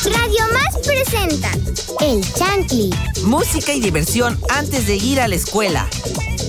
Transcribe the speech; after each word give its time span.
Radio 0.00 0.40
Más 0.54 0.78
presenta 0.84 1.50
El 2.00 2.24
Chantli. 2.34 2.90
Música 3.24 3.74
y 3.74 3.80
diversión 3.80 4.40
antes 4.48 4.86
de 4.86 4.96
ir 4.96 5.20
a 5.20 5.28
la 5.28 5.34
escuela. 5.34 5.86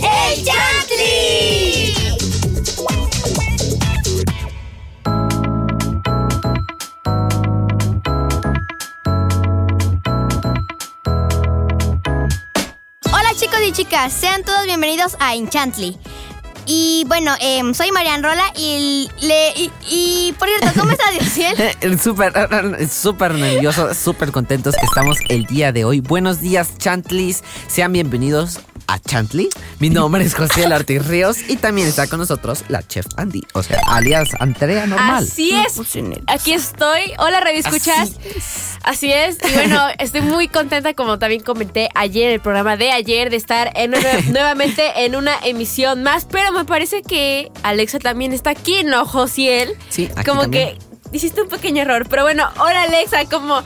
¡El 0.02 0.46
Chantli! 0.46 1.94
Hola 13.06 13.36
chicos 13.36 13.60
y 13.68 13.72
chicas, 13.74 14.14
sean 14.14 14.44
todos 14.44 14.64
bienvenidos 14.66 15.18
a 15.20 15.36
Enchantly. 15.36 16.00
Y 16.66 17.06
bueno, 17.08 17.34
em, 17.40 17.74
soy 17.74 17.92
Marian 17.92 18.24
Rola 18.24 18.46
y 18.56 19.10
le 19.22 19.52
y, 19.56 19.72
y, 19.90 20.34
por 20.40 20.48
cierto, 20.48 20.80
¿cómo 20.80 20.92
estás, 20.92 21.12
Diosiel? 21.12 21.56
Eh, 21.82 21.98
Súper, 21.98 22.34
súper 22.90 23.34
nerviosos, 23.34 23.98
súper 23.98 24.32
contentos 24.32 24.76
que 24.76 24.86
estamos 24.86 25.18
el 25.30 25.46
día 25.46 25.72
de 25.72 25.86
hoy. 25.86 26.00
Buenos 26.00 26.40
días, 26.42 26.78
Chantlis. 26.78 27.44
Sean 27.68 27.94
bienvenidos 27.94 28.60
a 28.88 29.00
Chantley. 29.00 29.50
Mi 29.80 29.90
nombre 29.90 30.24
es 30.24 30.34
José 30.36 30.66
Ortiz 30.68 31.06
Ríos 31.08 31.38
y 31.50 31.58
también 31.58 31.88
está 31.88 32.08
con 32.08 32.20
nosotros 32.20 32.64
la 32.68 32.82
chef 32.88 33.06
Andy, 33.18 33.44
o 33.54 33.64
sea, 33.64 33.80
alias 33.88 34.30
Andrea 34.40 34.86
Normal. 34.88 35.24
Así 35.24 35.52
es. 35.56 35.80
Aquí 36.28 36.54
estoy. 36.54 37.14
Hola, 37.20 37.40
Radio 37.40 37.60
Escuchas. 37.60 38.12
Así 38.84 39.12
es. 39.12 39.38
Y 39.50 39.54
bueno, 39.54 39.82
estoy 40.00 40.22
muy 40.22 40.48
contenta, 40.48 40.94
como 40.94 41.20
también 41.20 41.42
comenté 41.42 41.90
ayer 41.96 42.28
en 42.30 42.34
el 42.36 42.40
programa 42.42 42.78
de 42.78 42.92
ayer, 42.92 43.30
de 43.30 43.38
estar 43.38 43.72
en 43.76 43.92
una- 43.96 44.22
nuevamente 44.32 45.06
en 45.06 45.16
una 45.16 45.38
emisión 45.44 46.04
más. 46.04 46.26
Pero 46.26 46.52
me 46.52 46.66
parece 46.66 47.02
que 47.02 47.52
Alexa 47.64 48.00
también 48.00 48.34
está 48.34 48.50
aquí, 48.52 48.84
¿no, 48.84 49.06
Josiel? 49.06 49.74
Sí, 49.90 50.10
aquí 50.16 50.30
Como 50.30 50.42
también. 50.42 50.78
que 51.12 51.18
hiciste 51.18 51.42
un 51.42 51.50
pequeño 51.50 51.82
error. 51.84 52.08
Pero 52.10 52.24
bueno, 52.24 52.48
hola, 52.60 52.84
Alexa, 52.84 53.26
como. 53.26 53.64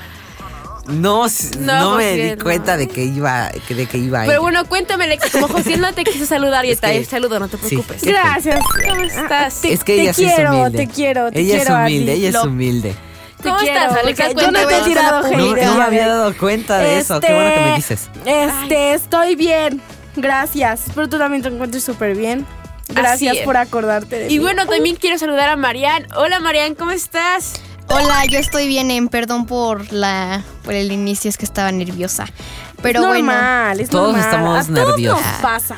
No, 0.88 1.28
No, 1.60 1.80
no, 1.82 1.98
me 1.98 2.04
José, 2.12 2.16
di 2.32 2.36
no. 2.38 2.44
cuenta 2.44 2.78
de 2.78 2.88
que 2.88 3.04
iba, 3.04 3.50
de 3.50 3.86
que 3.88 3.98
iba 3.98 4.20
Pero 4.22 4.32
ella. 4.32 4.40
bueno, 4.40 4.66
cuéntame, 4.66 5.04
Alexa, 5.04 5.30
como 5.32 5.48
Josiel 5.50 5.82
no 5.82 5.94
te 5.94 6.04
quiso 6.06 6.26
saludar 6.26 6.66
y 6.66 6.70
Es 6.70 6.76
está 6.76 6.88
que- 6.88 6.94
ahí, 6.98 7.06
saludo, 7.06 7.40
no 7.40 7.48
te 7.50 7.58
preocupes. 7.58 8.02
Sí. 8.02 8.10
Gracias. 8.10 8.60
¿Cómo 8.88 9.02
estás? 9.04 9.62
Te- 9.62 9.74
es 9.74 9.84
que 9.84 9.96
te 9.98 10.02
ella 10.04 10.14
sí 10.14 10.26
es 10.26 10.34
quiero, 10.36 10.52
humilde. 10.60 10.78
te 10.78 10.88
quiero, 10.88 11.32
te 11.32 11.40
ella 11.42 11.56
quiero, 11.58 11.74
es 11.78 11.82
humilde, 11.82 12.14
ella 12.14 12.32
Lo- 12.32 12.40
es 12.40 12.46
humilde. 12.46 12.96
¿Cómo 13.44 13.60
estás, 13.60 13.94
Alexa? 14.02 14.32
Yo 14.32 14.52
no 14.52 14.54
te 14.54 14.60
he 14.62 14.64
Cuéntame. 14.66 14.86
tirado 14.88 15.22
No, 15.22 15.28
hate. 15.54 15.66
no 15.66 15.76
me 15.78 15.84
había 15.84 16.08
dado 16.08 16.38
cuenta 16.38 16.78
de 16.80 16.98
eso. 17.00 17.20
Qué 17.20 17.34
bueno 17.34 17.54
que 17.54 17.60
me 17.62 17.76
dices. 17.76 18.10
Este, 18.26 18.94
estoy 18.94 19.36
bien. 19.36 19.82
Gracias. 20.16 20.88
Espero 20.88 21.08
tú 21.10 21.18
también 21.20 21.44
te 21.44 21.50
encuentres 21.50 21.84
súper 21.84 22.16
bien. 22.16 22.46
Gracias 22.90 23.38
por 23.40 23.58
acordarte 23.58 24.18
de 24.18 24.26
Y 24.28 24.38
mí. 24.38 24.40
bueno, 24.40 24.66
también 24.66 24.96
quiero 24.96 25.18
saludar 25.20 25.50
a 25.50 25.56
Marian. 25.58 26.08
Hola, 26.16 26.40
Marian, 26.40 26.74
¿cómo 26.74 26.92
estás? 26.92 27.54
Hola, 27.90 28.26
yo 28.30 28.38
estoy 28.40 28.68
bien, 28.68 28.92
em, 28.92 29.08
perdón 29.08 29.46
por 29.46 29.92
la 29.94 30.44
por 30.64 30.74
el 30.74 30.92
inicio, 30.92 31.30
es 31.30 31.38
que 31.38 31.46
estaba 31.46 31.72
nerviosa. 31.72 32.26
Pero 32.82 33.00
es 33.02 33.08
bueno. 33.08 33.32
normal, 33.32 33.80
es 33.80 33.90
Todos 33.90 34.14
normal. 34.14 34.26
estamos 34.26 34.58
A 34.58 34.74
todos 34.74 34.88
nerviosos. 34.90 35.26
nos 35.26 35.42
pasa. 35.42 35.78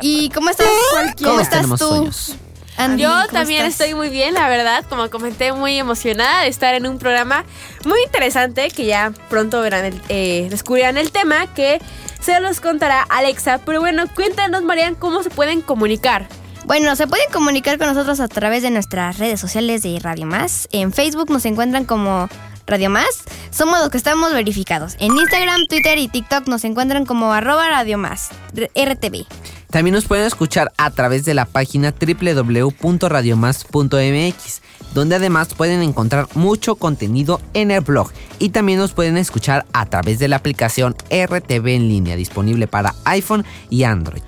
¿Y 0.00 0.30
cómo 0.30 0.48
estás? 0.50 0.66
¿Cómo 0.92 1.14
Todos 1.16 1.42
estás 1.42 1.66
tú? 1.68 1.76
sueños. 1.76 2.36
Andy, 2.78 3.02
Yo 3.02 3.10
¿cómo 3.10 3.26
también 3.26 3.66
estás? 3.66 3.80
estoy 3.80 3.94
muy 3.94 4.08
bien, 4.08 4.34
la 4.34 4.48
verdad. 4.48 4.84
Como 4.88 5.10
comenté, 5.10 5.52
muy 5.52 5.76
emocionada 5.78 6.42
de 6.42 6.48
estar 6.48 6.74
en 6.74 6.86
un 6.86 6.98
programa 6.98 7.44
muy 7.84 7.98
interesante 8.04 8.70
que 8.70 8.86
ya 8.86 9.12
pronto 9.28 9.60
verán, 9.60 9.84
el, 9.84 10.00
eh, 10.08 10.46
descubrirán 10.48 10.96
el 10.96 11.10
tema 11.10 11.52
que 11.54 11.80
se 12.20 12.38
los 12.40 12.60
contará 12.60 13.02
Alexa. 13.02 13.58
Pero 13.66 13.80
bueno, 13.80 14.04
cuéntanos, 14.14 14.62
Marian, 14.62 14.94
cómo 14.94 15.22
se 15.24 15.30
pueden 15.30 15.60
comunicar. 15.60 16.28
Bueno, 16.68 16.94
se 16.96 17.06
pueden 17.06 17.30
comunicar 17.32 17.78
con 17.78 17.86
nosotros 17.86 18.20
a 18.20 18.28
través 18.28 18.62
de 18.62 18.70
nuestras 18.70 19.16
redes 19.16 19.40
sociales 19.40 19.80
de 19.80 19.98
Radio 20.00 20.26
Más. 20.26 20.68
En 20.70 20.92
Facebook 20.92 21.30
nos 21.30 21.46
encuentran 21.46 21.86
como 21.86 22.28
Radio 22.66 22.90
Más. 22.90 23.08
Somos 23.50 23.80
los 23.80 23.88
que 23.88 23.96
estamos 23.96 24.34
verificados. 24.34 24.94
En 25.00 25.16
Instagram, 25.16 25.66
Twitter 25.66 25.96
y 25.96 26.08
TikTok 26.08 26.46
nos 26.46 26.64
encuentran 26.64 27.06
como 27.06 27.32
arroba 27.32 27.70
Radio 27.70 27.96
Más, 27.96 28.28
RTV. 28.52 29.24
También 29.70 29.94
nos 29.94 30.04
pueden 30.04 30.26
escuchar 30.26 30.70
a 30.76 30.90
través 30.90 31.24
de 31.24 31.32
la 31.32 31.46
página 31.46 31.94
www.radiomás.mx, 31.98 34.62
donde 34.92 35.16
además 35.16 35.54
pueden 35.54 35.82
encontrar 35.82 36.28
mucho 36.34 36.76
contenido 36.76 37.40
en 37.54 37.70
el 37.70 37.80
blog. 37.80 38.12
Y 38.38 38.50
también 38.50 38.78
nos 38.78 38.92
pueden 38.92 39.16
escuchar 39.16 39.64
a 39.72 39.86
través 39.86 40.18
de 40.18 40.28
la 40.28 40.36
aplicación 40.36 40.94
RTV 41.10 41.66
en 41.68 41.88
línea, 41.88 42.14
disponible 42.14 42.66
para 42.66 42.94
iPhone 43.04 43.46
y 43.70 43.84
Android. 43.84 44.20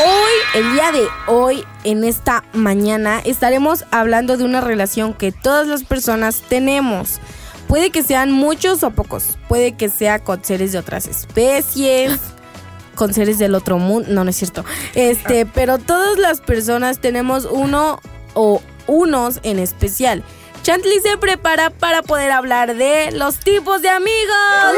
Hoy, 0.00 0.31
el 0.54 0.72
día 0.74 0.92
de 0.92 1.08
hoy, 1.26 1.64
en 1.84 2.04
esta 2.04 2.44
mañana, 2.52 3.20
estaremos 3.24 3.84
hablando 3.90 4.36
de 4.36 4.44
una 4.44 4.60
relación 4.60 5.14
que 5.14 5.32
todas 5.32 5.66
las 5.66 5.84
personas 5.84 6.42
tenemos. 6.48 7.20
Puede 7.68 7.90
que 7.90 8.02
sean 8.02 8.32
muchos 8.32 8.82
o 8.82 8.90
pocos. 8.90 9.38
Puede 9.48 9.72
que 9.72 9.88
sea 9.88 10.18
con 10.18 10.44
seres 10.44 10.72
de 10.72 10.78
otras 10.78 11.06
especies, 11.06 12.18
con 12.94 13.14
seres 13.14 13.38
del 13.38 13.54
otro 13.54 13.78
mundo. 13.78 14.08
No, 14.10 14.24
no 14.24 14.30
es 14.30 14.36
cierto. 14.36 14.64
Este, 14.94 15.46
pero 15.46 15.78
todas 15.78 16.18
las 16.18 16.40
personas 16.40 16.98
tenemos 16.98 17.46
uno 17.46 18.00
o 18.34 18.60
unos 18.86 19.40
en 19.44 19.58
especial. 19.58 20.22
Chantley 20.62 21.00
se 21.00 21.16
prepara 21.16 21.70
para 21.70 22.02
poder 22.02 22.30
hablar 22.30 22.76
de 22.76 23.10
los 23.12 23.38
tipos 23.38 23.80
de 23.80 23.88
amigos. 23.88 24.76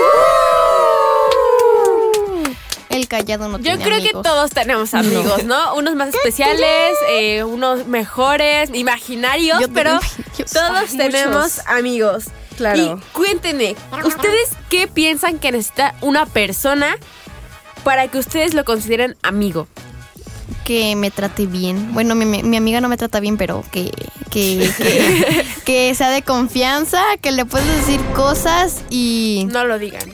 El 2.94 3.08
callado 3.08 3.48
no 3.48 3.58
Yo 3.58 3.76
tiene 3.76 3.84
creo 3.84 4.02
que 4.02 4.12
todos 4.12 4.50
tenemos 4.50 4.94
amigos, 4.94 5.42
¿no? 5.44 5.74
Unos 5.74 5.96
más 5.96 6.08
especiales, 6.14 6.96
eh, 7.08 7.42
unos 7.42 7.86
mejores, 7.86 8.70
imaginarios, 8.72 9.60
Yo 9.60 9.68
pero 9.68 9.98
tengo 10.36 10.50
todos 10.52 10.96
tenemos 10.96 11.58
amigos. 11.66 12.26
Claro. 12.56 12.80
Y 12.80 13.12
cuéntenme, 13.12 13.74
¿ustedes 14.04 14.50
qué 14.68 14.86
piensan 14.86 15.40
que 15.40 15.50
necesita 15.50 15.96
una 16.02 16.24
persona 16.24 16.96
para 17.82 18.06
que 18.06 18.18
ustedes 18.18 18.54
lo 18.54 18.64
consideren 18.64 19.16
amigo? 19.22 19.66
Que 20.64 20.94
me 20.94 21.10
trate 21.10 21.46
bien. 21.46 21.92
Bueno, 21.94 22.14
mi 22.14 22.56
amiga 22.56 22.80
no 22.80 22.88
me 22.88 22.96
trata 22.96 23.18
bien, 23.18 23.36
pero 23.36 23.64
que, 23.72 23.90
que, 24.30 24.70
que, 24.78 25.46
que 25.64 25.94
sea 25.96 26.10
de 26.10 26.22
confianza, 26.22 27.02
que 27.20 27.32
le 27.32 27.44
puedes 27.44 27.66
decir 27.78 28.00
cosas 28.14 28.82
y... 28.88 29.48
No 29.50 29.64
lo 29.64 29.80
digan. 29.80 30.12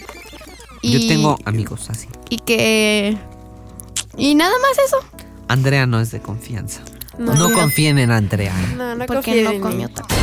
Y 0.83 0.93
Yo 0.93 1.09
tengo 1.09 1.39
amigos 1.45 1.91
así. 1.91 2.09
Y 2.29 2.39
que... 2.39 3.17
Y 4.17 4.35
nada 4.35 4.55
más 4.63 4.79
eso. 4.79 4.97
Andrea 5.49 5.87
no 5.87 6.01
es 6.01 6.11
de 6.11 6.21
confianza. 6.21 6.81
No. 7.19 7.35
No, 7.35 7.53
confíen 7.53 7.99
en 7.99 8.11
Andrea. 8.11 8.55
No, 8.77 8.95
no 8.95 9.07
porque 9.07 9.31
confíen 9.33 9.61
no 9.61 9.61
comió 9.61 9.89
tacos. 9.89 10.17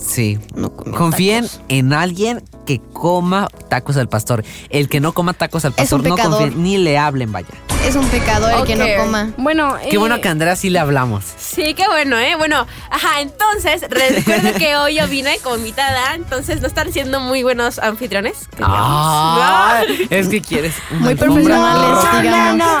Sí. 0.00 0.38
No 0.54 0.70
Confíen 0.72 1.44
tacos. 1.44 1.60
en 1.68 1.92
alguien 1.92 2.42
que 2.66 2.80
coma 2.92 3.48
tacos 3.68 3.96
al 3.96 4.08
pastor. 4.08 4.44
El 4.68 4.88
que 4.88 5.00
no 5.00 5.12
coma 5.12 5.32
tacos 5.32 5.64
al 5.64 5.72
Es 5.72 5.76
pastor 5.76 6.02
no 6.06 6.16
confíen, 6.16 6.62
ni 6.62 6.78
le 6.78 6.98
hablen, 6.98 7.32
vaya. 7.32 7.48
Es 7.86 7.96
un 7.96 8.06
pecador 8.08 8.52
el 8.52 8.64
que 8.64 8.76
no 8.76 8.84
coma. 9.02 9.30
Bueno, 9.38 9.76
Qué 9.88 9.96
eh, 9.96 9.98
bueno 9.98 10.20
que 10.20 10.28
a 10.28 10.32
Andrea 10.32 10.54
sí 10.54 10.68
le 10.68 10.78
hablamos. 10.78 11.24
Sí, 11.38 11.72
qué 11.74 11.86
bueno, 11.88 12.18
¿eh? 12.18 12.34
Bueno, 12.36 12.66
ajá, 12.90 13.22
entonces, 13.22 13.80
recuerdo 13.90 14.52
que 14.58 14.76
hoy 14.76 14.96
yo 14.96 15.08
vine 15.08 15.38
como 15.42 15.56
invitada, 15.56 16.14
entonces 16.14 16.60
no 16.60 16.66
están 16.66 16.92
siendo 16.92 17.20
muy 17.20 17.42
buenos 17.42 17.78
anfitriones. 17.78 18.48
que. 18.56 18.62
Ah, 18.66 19.82
es 20.10 20.28
que 20.28 20.42
quieres 20.42 20.74
una 20.90 21.00
Muy 21.06 21.14
profesionales. 21.14 22.04
No, 22.22 22.80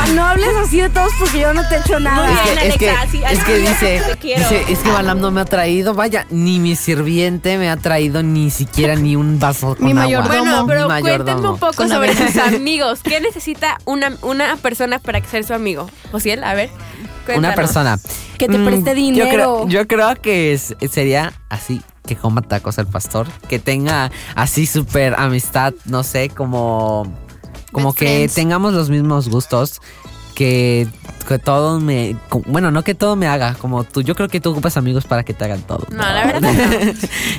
no, 0.00 0.06
no 0.14 0.24
hables 0.24 0.48
así 0.64 0.80
de 0.80 0.88
todos 0.88 1.12
porque 1.18 1.40
yo 1.40 1.52
no 1.52 1.68
te 1.68 1.76
he 1.76 1.78
hecho 1.80 2.00
nada. 2.00 2.26
Muy 2.26 2.34
Es 2.34 2.44
bien, 2.44 2.58
que, 2.58 2.68
es 2.68 2.76
que, 2.78 2.90
Alexa, 2.90 3.30
es 3.32 3.44
que 3.44 3.54
es, 3.56 3.68
dice, 3.70 4.02
te 4.12 4.16
quiero. 4.18 4.40
dice, 4.48 4.64
es 4.72 4.78
que 4.78 4.90
Balam 4.90 5.20
no 5.20 5.30
me 5.30 5.42
ha 5.42 5.44
traído, 5.44 5.92
vaya, 5.94 6.26
ni 6.44 6.58
mi 6.58 6.76
sirviente 6.76 7.58
me 7.58 7.70
ha 7.70 7.76
traído 7.76 8.22
ni 8.22 8.50
siquiera 8.50 8.94
ni 8.96 9.16
un 9.16 9.38
vaso 9.38 9.74
con 9.76 9.84
Mi 9.86 9.92
agua. 9.92 10.02
mayordomo. 10.04 10.44
Bueno, 10.44 10.66
pero 10.66 10.88
Mi 10.88 11.00
cuéntenme 11.00 11.48
un 11.48 11.58
poco 11.58 11.74
Con 11.76 11.88
sobre 11.88 12.14
sus 12.16 12.36
amigos. 12.36 13.00
¿Qué 13.02 13.20
necesita 13.20 13.78
una, 13.84 14.16
una 14.22 14.56
persona 14.56 14.98
para 14.98 15.22
ser 15.24 15.44
su 15.44 15.54
amigo? 15.54 15.88
Ociel, 16.12 16.44
a 16.44 16.54
ver. 16.54 16.70
Una 16.70 17.24
cuéntanos. 17.26 17.54
persona. 17.56 17.98
Que 18.38 18.48
te 18.48 18.58
preste 18.58 18.90
Yo 18.90 18.94
dinero. 18.94 19.28
creo, 19.30 19.68
yo 19.68 19.86
creo 19.86 20.14
que 20.20 20.52
es- 20.52 20.74
sería 20.90 21.32
así, 21.48 21.80
que 22.06 22.16
coma 22.16 22.42
tacos 22.42 22.78
al 22.78 22.88
pastor, 22.88 23.28
que 23.48 23.58
tenga 23.60 24.10
así 24.34 24.66
súper 24.66 25.14
amistad, 25.16 25.72
no 25.84 26.02
sé, 26.02 26.28
como, 26.30 27.04
como 27.70 27.88
Best 27.90 27.98
que 28.00 28.04
friends. 28.06 28.34
tengamos 28.34 28.72
los 28.74 28.90
mismos 28.90 29.28
gustos, 29.28 29.80
que, 30.42 30.88
que 31.28 31.38
todo 31.38 31.78
me, 31.78 32.16
bueno, 32.46 32.70
no 32.72 32.82
que 32.82 32.94
todo 32.96 33.14
me 33.14 33.28
haga, 33.28 33.54
como 33.54 33.84
tú, 33.84 34.02
yo 34.02 34.14
creo 34.16 34.28
que 34.28 34.40
tú 34.40 34.50
ocupas 34.50 34.76
amigos 34.76 35.04
para 35.04 35.22
que 35.22 35.32
te 35.34 35.44
hagan 35.44 35.62
todo. 35.62 35.86
No, 35.90 36.02
la 36.02 36.24
verdad 36.26 36.40
no. 36.40 36.52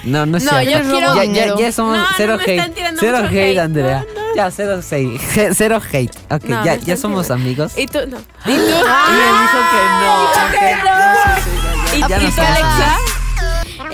No, 0.05 0.25
no 0.25 0.37
es 0.37 0.43
No, 0.45 0.51
cierto. 0.59 0.71
yo 0.87 0.91
quiero 0.91 1.15
ya, 1.15 1.23
ya, 1.25 1.55
ya 1.57 1.71
somos 1.73 1.97
No, 1.97 2.03
no 2.03 2.07
cero 2.15 2.37
hate. 2.45 2.73
Cero 2.99 3.17
hate, 3.29 3.33
hate. 3.35 3.59
Andrea. 3.59 4.05
Ya, 4.35 4.49
cero 4.51 4.79
hate. 4.89 5.19
Cero 5.53 5.81
hate. 5.91 6.11
Ok, 6.29 6.45
No, 6.45 6.63
ya, 6.65 6.75
ya 6.75 6.95
somos 6.97 7.29
amigos. 7.29 7.73
¿Y 7.77 7.85
tú? 7.87 7.99
No. 8.07 8.17
¿Y 8.17 8.21
tú? 8.43 8.51
y 8.51 8.55
él 8.55 9.35
dijo 9.43 9.59
que 9.71 9.81
no. 10.01 10.23
ok. 10.23 10.55
¿Y, 11.95 11.99
Ya 12.09 12.19
y 12.21 12.23
no 12.23 12.31
tú, 12.31 12.41
Alexa? 12.41 12.97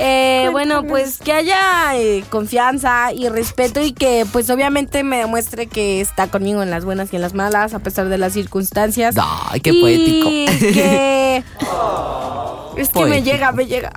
Eh, 0.02 0.48
bueno, 0.52 0.84
pues 0.84 1.18
que 1.18 1.34
haya 1.34 1.96
eh, 1.96 2.24
confianza 2.30 3.12
y 3.14 3.28
respeto 3.28 3.82
y 3.82 3.92
que 3.92 4.26
pues 4.32 4.50
obviamente 4.50 5.04
me 5.04 5.18
demuestre 5.18 5.68
que 5.68 6.00
está 6.00 6.28
conmigo 6.28 6.64
en 6.64 6.72
las 6.72 6.86
buenas 6.86 7.12
y 7.12 7.18
en 7.18 7.22
las 7.22 7.34
malas 7.34 7.74
a 7.74 7.80
pesar 7.80 8.08
de 8.08 8.18
las 8.18 8.34
circunstancias. 8.34 9.16
Ay, 9.20 9.60
qué 9.60 9.72
Y 9.72 9.82
poético. 9.82 10.30
que... 10.74 11.44
Es 12.78 12.90
que 12.90 13.06
me 13.06 13.22
llega, 13.24 13.52
me 13.52 13.66
llega. 13.66 13.92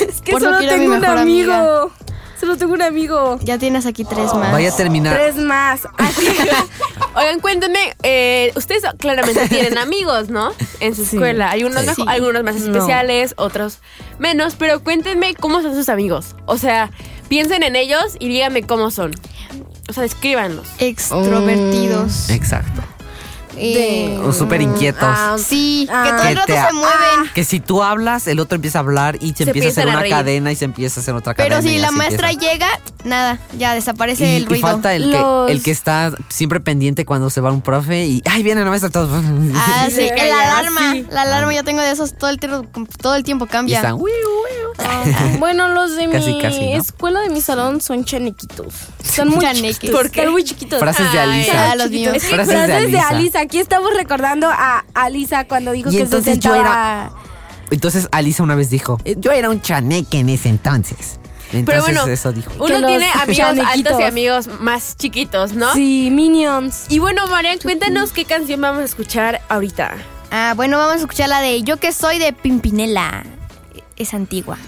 Es 0.00 0.22
que 0.22 0.32
Por 0.32 0.40
solo 0.40 0.60
mi 0.60 0.66
tengo 0.66 0.94
un 0.94 1.04
amigo. 1.04 1.90
Solo 2.40 2.56
tengo 2.56 2.72
un 2.72 2.82
amigo. 2.82 3.38
Ya 3.42 3.58
tienes 3.58 3.84
aquí 3.84 4.04
tres 4.04 4.32
más. 4.32 4.52
Vaya 4.52 4.70
a 4.70 4.76
terminar. 4.76 5.14
Tres 5.14 5.36
más. 5.36 5.80
Oigan, 7.18 7.40
cuéntenme, 7.40 7.96
eh, 8.02 8.52
ustedes 8.54 8.82
claramente 8.98 9.48
tienen 9.48 9.76
amigos, 9.78 10.28
¿no? 10.30 10.52
En 10.80 10.94
su 10.94 11.02
escuela. 11.02 11.50
Hay 11.50 11.64
unos, 11.64 11.80
Sí. 11.82 11.86
mejo- 11.88 12.08
algunos 12.08 12.44
más 12.44 12.56
especiales, 12.56 13.34
otros 13.36 13.78
menos, 14.18 14.54
pero 14.56 14.82
cuéntenme 14.84 15.34
cómo 15.34 15.60
son 15.62 15.74
sus 15.74 15.88
amigos. 15.88 16.36
O 16.46 16.56
sea, 16.58 16.90
piensen 17.28 17.62
en 17.62 17.76
ellos 17.76 18.16
y 18.18 18.28
díganme 18.28 18.62
cómo 18.62 18.90
son. 18.90 19.12
O 19.88 19.92
sea, 19.92 20.02
descríbanlos. 20.04 20.66
Extrovertidos. 20.78 22.30
Exacto. 22.30 22.82
Eh, 23.60 24.16
O 24.24 24.32
súper 24.32 24.60
inquietos. 24.62 25.02
Ah, 25.02 25.36
sí, 25.36 25.88
Ah. 25.90 26.04
que 26.04 26.10
todo 26.12 26.22
Que 26.22 26.28
el 26.28 26.36
rato 26.36 26.46
te- 26.52 26.60
se 26.68 26.72
mueven. 26.74 27.32
Que 27.34 27.44
si 27.44 27.58
tú 27.58 27.82
hablas, 27.82 28.28
el 28.28 28.38
otro 28.38 28.54
empieza 28.54 28.78
a 28.78 28.82
hablar 28.82 29.16
y 29.20 29.30
se, 29.30 29.38
Se 29.38 29.42
empieza 29.50 29.68
a 29.68 29.70
hacer 29.72 29.88
a 29.88 29.98
una 29.98 30.08
cadena 30.08 30.52
y 30.52 30.56
se 30.56 30.64
empieza 30.64 31.00
a 31.00 31.02
hacer 31.02 31.14
otra 31.16 31.34
cadena. 31.34 31.56
Pero 31.58 31.68
si 31.68 31.78
la 31.78 31.90
maestra 31.90 32.30
empieza. 32.30 32.52
llega, 32.52 32.68
nada, 33.08 33.38
ya 33.58 33.74
desaparece 33.74 34.24
Y, 34.32 34.36
el 34.36 34.42
y 34.42 34.46
ruido. 34.46 34.66
falta 34.66 34.94
el 34.94 35.10
Los- 35.10 35.46
que, 35.46 35.52
el 35.52 35.62
que 35.62 35.70
está 35.70 36.12
siempre 36.28 36.60
pendiente 36.60 37.04
cuando 37.04 37.30
se 37.30 37.40
va 37.40 37.50
un 37.50 37.62
profe 37.62 38.06
y 38.06 38.22
¡ay, 38.30 38.42
viene 38.42 38.62
la 38.62 38.70
maestra! 38.70 38.90
Todos. 38.90 39.10
Ah, 39.54 39.88
sí, 39.90 40.08
ya, 40.16 40.52
alarma. 40.58 40.92
sí. 40.92 41.06
La 41.10 41.22
alarma 41.22 41.52
yo 41.54 41.64
tengo 41.64 41.80
de 41.82 41.90
esos 41.90 42.14
todo 42.16 42.30
el 42.30 42.38
tiempo, 42.38 42.64
todo 43.00 43.14
el 43.16 43.24
tiempo 43.24 43.46
y 43.46 43.48
cambia. 43.48 43.76
están. 43.78 43.94
"Wiu, 43.94 44.04
wiu". 44.04 45.38
Bueno, 45.38 45.68
los 45.68 45.96
de 45.96 46.08
Casi, 46.12 46.34
mi 46.34 46.40
casi, 46.40 46.60
¿no? 46.72 46.80
escuela 46.80 47.20
de 47.20 47.30
mi 47.30 47.40
salón 47.40 47.80
son 47.80 48.04
chanequitos. 48.04 48.74
Están 49.04 49.28
muy 49.28 49.40
Chaneques. 49.40 49.74
chiquitos. 49.78 49.96
¿Por 49.96 50.10
qué? 50.10 50.20
Están 50.20 50.32
muy 50.32 50.44
chiquitos. 50.44 50.78
Frases 50.78 51.12
de 51.12 51.18
Alisa. 51.18 51.70
ah, 51.72 51.74
los 51.76 51.90
míos. 51.90 52.14
Es 52.14 52.22
que 52.24 52.28
Frases 52.34 52.48
de 52.54 52.64
frases 52.66 52.92
de 52.92 52.98
Alisa. 52.98 53.08
Alisa. 53.08 53.40
Aquí 53.40 53.58
estamos 53.58 53.90
recordando 53.96 54.48
a 54.48 54.84
Alisa 54.94 55.44
cuando 55.46 55.72
dijo 55.72 55.90
Y 55.90 55.96
que 55.96 56.02
entonces 56.02 56.34
se 56.34 56.40
yo 56.40 56.52
sentaba. 56.52 57.12
Entonces 57.70 58.08
Alisa 58.12 58.42
una 58.42 58.54
vez 58.54 58.70
dijo, 58.70 58.98
"Eh, 59.04 59.16
yo 59.18 59.30
era 59.32 59.50
un 59.50 59.60
chaneque 59.60 60.18
en 60.20 60.28
ese 60.30 60.48
entonces. 60.48 61.17
Entonces 61.52 61.64
Pero 61.66 61.82
bueno, 61.82 62.06
eso 62.06 62.32
dijo. 62.32 62.52
uno 62.58 62.86
tiene 62.86 63.08
amigos 63.14 63.66
altos 63.66 64.00
y 64.00 64.02
amigos 64.02 64.48
más 64.60 64.96
chiquitos, 64.96 65.52
¿no? 65.52 65.72
Sí, 65.74 66.10
Minions. 66.10 66.86
Y 66.88 66.98
bueno, 66.98 67.26
Marian, 67.26 67.58
cuéntanos 67.58 68.12
qué 68.12 68.24
canción 68.24 68.60
vamos 68.60 68.82
a 68.82 68.84
escuchar 68.84 69.40
ahorita. 69.48 69.96
Ah, 70.30 70.52
bueno, 70.56 70.76
vamos 70.76 70.96
a 70.96 70.98
escuchar 70.98 71.28
la 71.30 71.40
de 71.40 71.62
Yo 71.62 71.78
que 71.78 71.92
soy 71.92 72.18
de 72.18 72.32
Pimpinela. 72.32 73.24
Es 73.96 74.12
antigua. 74.14 74.58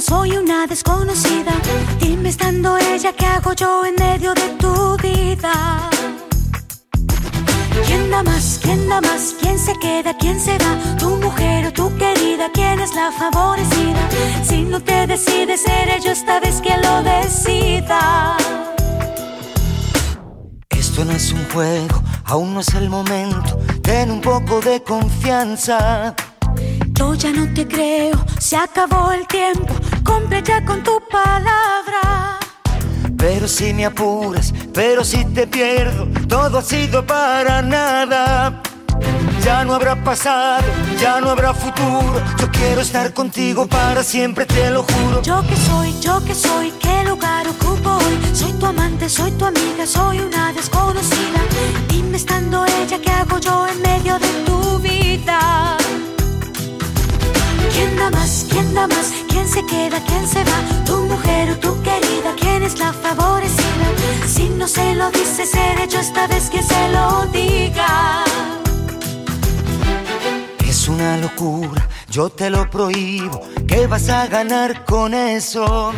Soy 0.00 0.36
una 0.36 0.66
desconocida. 0.66 1.52
Dime 1.98 2.30
estando 2.30 2.78
ella, 2.78 3.12
¿qué 3.12 3.26
hago 3.26 3.52
yo 3.52 3.84
en 3.84 3.94
medio 3.96 4.32
de 4.32 4.48
tu 4.58 4.96
vida? 4.96 5.90
¿Quién 7.86 8.10
da 8.10 8.22
más? 8.22 8.58
¿Quién 8.62 8.88
da 8.88 9.00
más? 9.00 9.34
¿Quién 9.40 9.58
se 9.58 9.74
queda? 9.78 10.16
¿Quién 10.16 10.40
se 10.40 10.52
va? 10.52 10.96
¿Tu 10.98 11.10
mujer 11.16 11.66
o 11.66 11.72
tu 11.72 11.94
querida? 11.96 12.50
¿Quién 12.54 12.80
es 12.80 12.94
la 12.94 13.12
favorecida? 13.12 14.08
Si 14.42 14.62
no 14.62 14.80
te 14.80 15.06
decides, 15.06 15.60
seré 15.62 16.00
yo 16.02 16.12
esta 16.12 16.40
vez 16.40 16.60
quien 16.62 16.80
lo 16.80 17.02
decida. 17.02 18.36
Esto 20.70 21.04
no 21.04 21.12
es 21.12 21.32
un 21.32 21.44
juego, 21.52 22.02
aún 22.24 22.54
no 22.54 22.60
es 22.60 22.74
el 22.74 22.88
momento. 22.88 23.58
Ten 23.82 24.10
un 24.10 24.20
poco 24.20 24.60
de 24.60 24.82
confianza. 24.82 26.14
Yo 26.92 27.14
ya 27.14 27.32
no 27.32 27.52
te 27.52 27.66
creo, 27.66 28.16
se 28.38 28.56
acabó 28.56 29.10
el 29.10 29.26
tiempo. 29.26 29.74
Cumple 30.04 30.42
ya 30.42 30.64
con 30.64 30.82
tu 30.82 31.00
palabra. 31.10 32.38
Pero 33.16 33.46
si 33.46 33.72
me 33.72 33.86
apuras, 33.86 34.52
pero 34.74 35.04
si 35.04 35.24
te 35.26 35.46
pierdo, 35.46 36.08
todo 36.28 36.58
ha 36.58 36.62
sido 36.62 37.06
para 37.06 37.62
nada. 37.62 38.62
Ya 39.44 39.64
no 39.64 39.74
habrá 39.74 39.96
pasado, 40.02 40.64
ya 41.00 41.20
no 41.20 41.30
habrá 41.30 41.52
futuro. 41.52 42.20
Yo 42.38 42.50
quiero 42.50 42.80
estar 42.80 43.12
contigo 43.12 43.66
para 43.66 44.02
siempre, 44.02 44.46
te 44.46 44.70
lo 44.70 44.82
juro. 44.84 45.22
Yo 45.22 45.42
que 45.46 45.56
soy, 45.56 45.94
yo 46.00 46.24
que 46.24 46.34
soy, 46.34 46.72
qué 46.80 47.04
lugar 47.04 47.46
ocupo 47.48 47.90
hoy. 47.90 48.18
Soy 48.34 48.52
tu 48.52 48.66
amante, 48.66 49.08
soy 49.08 49.32
tu 49.32 49.44
amiga, 49.44 49.86
soy 49.86 50.20
una 50.20 50.52
desconocida. 50.52 51.40
Dime 51.88 52.16
estando 52.16 52.64
ella, 52.66 52.98
¿qué 53.00 53.10
hago 53.10 53.38
yo 53.38 53.66
en 53.66 53.82
medio 53.82 54.18
de 54.18 54.28
tu 54.46 54.78
vida? 54.78 55.76
¿Quién 57.72 57.96
da 57.96 58.10
más? 58.10 58.46
¿Quién 58.48 58.74
da 58.74 58.86
más? 58.86 59.12
¿Quién 59.32 59.48
se 59.48 59.64
queda? 59.64 59.98
¿Quién 60.06 60.28
se 60.28 60.44
va? 60.44 60.84
¿Tu 60.84 60.96
mujer 61.06 61.50
o 61.52 61.56
tu 61.56 61.82
querida? 61.82 62.34
¿Quién 62.38 62.62
es 62.62 62.78
la 62.78 62.92
favorecida? 62.92 63.86
Si 64.26 64.48
no 64.50 64.68
se 64.68 64.94
lo 64.94 65.10
dice, 65.10 65.46
seré 65.46 65.88
yo 65.88 66.00
esta 66.00 66.26
vez 66.26 66.50
que 66.50 66.62
se 66.62 66.88
lo 66.90 67.26
diga. 67.32 68.24
Es 70.68 70.86
una 70.86 71.16
locura, 71.16 71.88
yo 72.10 72.28
te 72.28 72.50
lo 72.50 72.68
prohíbo. 72.68 73.40
¿Qué 73.66 73.86
vas 73.86 74.10
a 74.10 74.26
ganar 74.26 74.84
con 74.84 75.14
eso? 75.14 75.92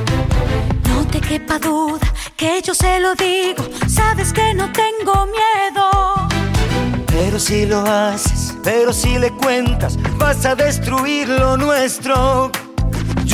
No 0.88 1.06
te 1.10 1.20
quepa 1.20 1.58
duda 1.58 2.06
que 2.36 2.62
yo 2.62 2.72
se 2.72 3.00
lo 3.00 3.14
digo. 3.16 3.64
Sabes 3.88 4.32
que 4.32 4.54
no 4.54 4.70
tengo 4.72 5.26
miedo. 5.26 6.28
Pero 7.06 7.40
si 7.40 7.66
lo 7.66 7.80
haces, 7.80 8.54
pero 8.62 8.92
si 8.92 9.18
le 9.18 9.30
cuentas, 9.32 9.98
vas 10.18 10.44
a 10.46 10.54
destruir 10.54 11.28
lo 11.28 11.56
nuestro. 11.56 12.50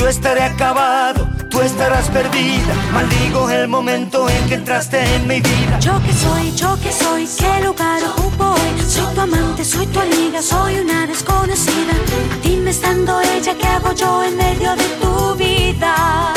Yo 0.01 0.07
estaré 0.07 0.41
acabado, 0.41 1.29
tú 1.47 1.61
estarás 1.61 2.09
perdida. 2.09 2.73
Maldigo 2.91 3.47
el 3.51 3.67
momento 3.67 4.27
en 4.27 4.49
que 4.49 4.55
entraste 4.55 4.97
en 4.97 5.27
mi 5.27 5.39
vida. 5.41 5.77
Yo 5.79 6.01
que 6.01 6.11
soy, 6.11 6.55
yo 6.55 6.75
que 6.81 6.91
soy, 6.91 7.29
qué 7.37 7.63
lugar 7.63 8.01
hoy. 8.39 8.59
Soy 8.87 9.13
tu 9.13 9.21
amante, 9.21 9.63
soy 9.63 9.85
tu 9.85 9.99
amiga, 9.99 10.41
soy 10.41 10.79
una 10.79 11.05
desconocida. 11.05 11.93
Dime 12.41 12.71
estando 12.71 13.21
ella, 13.21 13.53
¿qué 13.55 13.67
hago 13.67 13.93
yo 13.93 14.23
en 14.23 14.37
medio 14.37 14.75
de 14.75 14.85
tu 14.99 15.35
vida? 15.35 16.33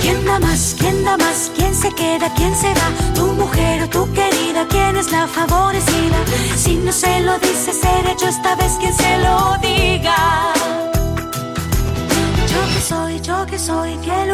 ¿Quién 0.00 0.24
da 0.24 0.38
más? 0.38 0.76
¿Quién 0.78 1.04
da 1.04 1.16
más? 1.16 1.50
¿Quién 1.56 1.74
se 1.74 1.92
queda? 1.92 2.32
¿Quién 2.36 2.54
se 2.54 2.68
va? 2.68 3.14
¿Tu 3.16 3.26
mujer 3.32 3.82
o 3.82 3.88
tu 3.88 4.12
querida? 4.12 4.64
¿Quién 4.70 4.96
es 4.96 5.10
la 5.10 5.26
favorecida? 5.26 6.18
Si 6.56 6.76
no 6.76 6.92
se 6.92 7.18
lo 7.22 7.36
dice, 7.40 7.72
seré 7.72 8.14
yo 8.20 8.28
esta 8.28 8.54
vez 8.54 8.74
quien 8.78 8.94
se 8.94 9.18
lo 9.18 9.56
diga. 9.60 9.73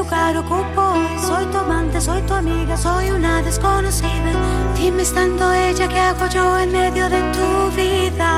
Lugar 0.01 0.37
ocupo. 0.37 0.85
Soy 1.29 1.45
tu 1.53 1.59
amante, 1.59 2.01
soy 2.01 2.23
tu 2.23 2.33
amiga, 2.35 2.77
soy 2.77 3.11
una 3.11 3.43
desconocida. 3.43 4.33
Dime 4.77 5.03
estando 5.03 5.53
ella, 5.53 5.87
¿qué 5.89 6.01
hago 6.01 6.27
yo 6.29 6.59
en 6.59 6.73
medio 6.73 7.05
de 7.09 7.21
tu 7.37 7.49
vida? 7.77 8.33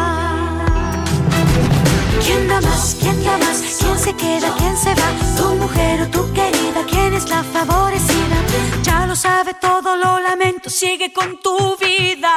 ¿Quién 2.25 2.49
da 2.49 2.61
más? 2.61 2.97
¿Quién 3.01 3.23
da 3.25 3.37
más? 3.45 3.59
¿Quién 3.81 3.99
se 4.07 4.13
queda? 4.15 4.49
¿Quién 4.59 4.77
se 4.77 4.93
va? 5.01 5.09
¿Tu 5.39 5.47
mujer 5.63 6.03
o 6.05 6.07
tu 6.17 6.23
querida? 6.33 6.81
¿Quién 6.91 7.15
es 7.15 7.29
la 7.29 7.43
favorecida? 7.45 8.37
Ya 8.83 9.07
lo 9.07 9.15
sabe 9.15 9.55
todo, 9.55 9.97
lo 9.97 10.21
lamento, 10.21 10.69
sigue 10.69 11.13
con 11.13 11.39
tu 11.45 11.57
vida. 11.77 12.35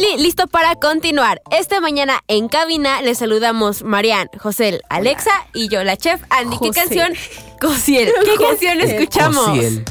Listo 0.00 0.46
para 0.46 0.74
continuar. 0.76 1.42
Esta 1.50 1.80
mañana 1.80 2.20
en 2.28 2.48
cabina 2.48 3.02
les 3.02 3.18
saludamos 3.18 3.82
Marian, 3.82 4.28
José, 4.38 4.80
Alexa 4.88 5.30
y 5.52 5.68
yo, 5.68 5.84
la 5.84 5.96
chef 5.96 6.22
Andy. 6.30 6.56
¿Qué 6.58 6.68
José. 6.68 6.80
canción? 6.80 7.12
Cosiel. 7.60 8.12
¿Qué 8.24 8.34
canción 8.44 8.80
escuchamos? 8.80 9.46
Cosiel. 9.46 9.84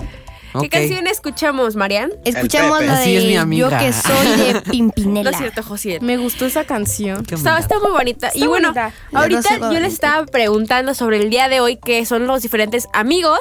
¿Qué 0.60 0.70
canción 0.70 1.08
escuchamos, 1.08 1.76
Marian? 1.76 2.12
Escuchamos 2.26 2.84
la 2.84 3.00
Así 3.00 3.16
es 3.16 3.24
mi 3.24 3.32
de 3.32 3.38
amiga. 3.38 3.70
Yo 3.70 3.78
que 3.78 3.94
soy 3.94 4.28
de 4.54 4.62
Pimpinela. 4.72 5.30
es 5.30 5.38
cierto, 5.38 5.64
Josiel. 5.64 6.02
Me 6.02 6.18
gustó 6.18 6.46
esa 6.46 6.66
canción. 6.66 7.20
Está, 7.22 7.36
bonita. 7.36 7.58
está 7.60 7.80
muy 7.80 7.92
bonita. 7.92 8.32
y 8.34 8.48
bueno, 8.48 8.70
bonita. 8.74 8.94
ahorita 9.14 9.58
yo 9.74 9.80
les 9.80 9.94
estaba 9.94 10.26
preguntando 10.26 10.94
sobre 10.94 11.18
el 11.18 11.30
día 11.30 11.48
de 11.48 11.62
hoy, 11.62 11.78
que 11.78 12.06
son 12.06 12.28
los 12.28 12.42
diferentes 12.42 12.88
amigos. 12.94 13.40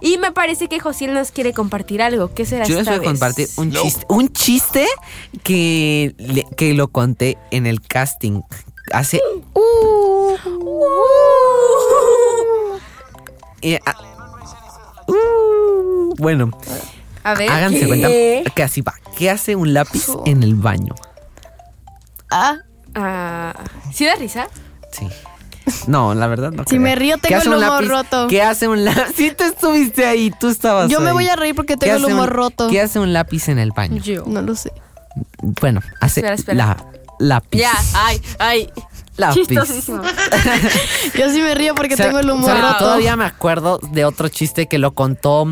Y 0.00 0.18
me 0.18 0.32
parece 0.32 0.68
que 0.68 0.78
Josiel 0.80 1.14
nos 1.14 1.32
quiere 1.32 1.52
compartir 1.52 2.02
algo. 2.02 2.32
¿Qué 2.34 2.44
será 2.46 2.64
Yo 2.64 2.76
les 2.76 2.86
voy 2.86 2.94
a 2.96 3.02
compartir 3.02 3.48
un 3.56 3.72
chiste. 3.72 4.06
Un 4.08 4.32
chiste 4.32 4.86
que, 5.42 6.14
le- 6.18 6.46
que 6.56 6.74
lo 6.74 6.88
conté 6.88 7.38
en 7.50 7.66
el 7.66 7.80
casting 7.80 8.40
hace. 8.92 9.20
Eh, 13.64 13.78
ah, 13.86 13.94
uh, 15.06 15.14
bueno, 16.18 16.50
A 17.24 17.34
ver. 17.34 17.50
Háganse 17.50 17.80
¿Qué? 17.80 17.86
cuenta 17.86 18.50
que 18.54 18.62
así 18.62 18.80
va. 18.82 18.94
¿Qué 19.16 19.30
hace 19.30 19.54
un 19.56 19.74
lápiz 19.74 20.06
en 20.26 20.42
el 20.42 20.54
baño? 20.54 20.94
Ah, 22.30 22.56
Ah, 22.94 23.54
¿Sí 23.92 24.04
da 24.04 24.16
risa? 24.16 24.48
Sí. 24.90 25.06
No, 25.86 26.14
la 26.14 26.26
verdad 26.26 26.50
no. 26.52 26.64
Si 26.64 26.70
creo. 26.70 26.80
me 26.82 26.94
río, 26.94 27.16
¿Qué 27.16 27.28
tengo 27.28 27.42
el 27.42 27.48
humor 27.48 27.60
lápiz? 27.84 27.88
roto. 27.88 28.26
¿Qué 28.28 28.42
hace 28.42 28.68
un 28.68 28.84
lápiz? 28.84 29.14
Si 29.16 29.30
tú 29.30 29.44
estuviste 29.44 30.04
ahí, 30.06 30.30
tú 30.38 30.48
estabas 30.48 30.90
yo 30.90 31.00
me 31.00 31.12
voy 31.12 31.26
a 31.28 31.36
reír 31.36 31.54
porque 31.54 31.74
¿Qué 31.74 31.86
tengo 31.86 31.96
el 31.98 32.04
un- 32.06 32.12
humor 32.12 32.28
roto. 32.30 32.68
¿Qué 32.68 32.80
hace 32.82 32.98
un 32.98 33.12
lápiz 33.14 33.48
en 33.48 33.58
el 33.58 33.70
baño? 33.72 34.02
Yo. 34.02 34.24
No 34.26 34.42
lo 34.42 34.54
sé. 34.56 34.72
Bueno, 35.40 35.80
hace 36.00 36.20
Espera, 36.20 36.34
espera. 36.34 36.54
la 36.56 36.84
lápiz. 37.18 37.58
Ya, 37.60 37.72
ay, 37.94 38.20
ay. 38.38 38.70
Lápiz. 39.16 39.46
Chistosísimo. 39.46 40.02
Yo 41.18 41.30
sí 41.30 41.40
me 41.40 41.54
río 41.54 41.74
porque 41.74 41.94
O 41.94 41.96
sea, 41.96 42.06
tengo 42.06 42.18
el 42.18 42.30
humor 42.30 42.46
¿saben? 42.50 42.62
roto. 42.62 42.78
Todavía 42.78 43.16
me 43.16 43.24
acuerdo 43.24 43.78
de 43.92 44.04
otro 44.04 44.28
chiste 44.28 44.66
que 44.68 44.78
lo 44.78 44.92
contó. 44.94 45.46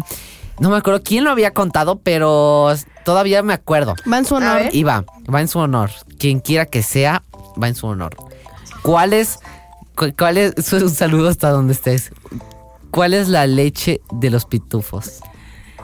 No 0.60 0.70
me 0.70 0.76
acuerdo 0.76 1.02
quién 1.02 1.24
lo 1.24 1.30
había 1.30 1.52
contado, 1.52 1.98
pero 1.98 2.72
todavía 3.04 3.42
me 3.42 3.54
acuerdo. 3.54 3.96
Va 4.10 4.18
en 4.18 4.24
su 4.26 4.34
honor. 4.36 4.62
Y 4.72 4.82
va, 4.84 5.04
va 5.32 5.40
en 5.40 5.48
su 5.48 5.58
honor. 5.58 5.90
Quien 6.18 6.38
quiera 6.40 6.66
que 6.66 6.82
sea, 6.82 7.22
va 7.60 7.66
en 7.68 7.74
su 7.74 7.86
honor. 7.86 8.14
¿Cuál 8.82 9.12
es, 9.14 9.38
cu- 9.96 10.12
cuál 10.16 10.36
es, 10.38 10.72
un 10.72 10.90
saludo 10.90 11.28
hasta 11.30 11.50
donde 11.50 11.72
estés. 11.72 12.12
¿Cuál 12.90 13.14
es 13.14 13.28
la 13.28 13.46
leche 13.46 14.00
de 14.12 14.30
los 14.30 14.44
pitufos? 14.44 15.20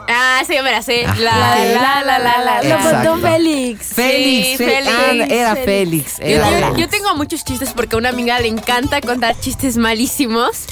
Ah, 0.09 0.41
sí, 0.47 0.55
yo 0.55 0.63
me 0.63 0.71
la 0.71 0.81
sé. 0.81 1.03
La, 1.03 1.13
la, 1.15 2.01
la, 2.05 2.19
la, 2.19 2.41
la, 2.41 2.63
Lo 2.63 2.77
contó 2.77 3.17
Félix. 3.27 3.93
Félix, 3.93 4.57
Félix, 4.57 4.87
ah, 4.89 5.11
era 5.29 5.55
Félix. 5.55 6.13
Félix. 6.13 6.17
Yo, 6.19 6.25
era 6.25 6.49
yo- 6.49 6.57
Félix. 6.67 6.77
yo 6.79 6.87
tengo 6.89 7.15
muchos 7.15 7.43
chistes 7.43 7.73
porque 7.75 7.95
a 7.95 7.99
una 7.99 8.09
amiga 8.09 8.39
le 8.39 8.47
encanta 8.47 9.01
contar 9.01 9.37
chistes 9.39 9.75
malísimos. 9.77 10.65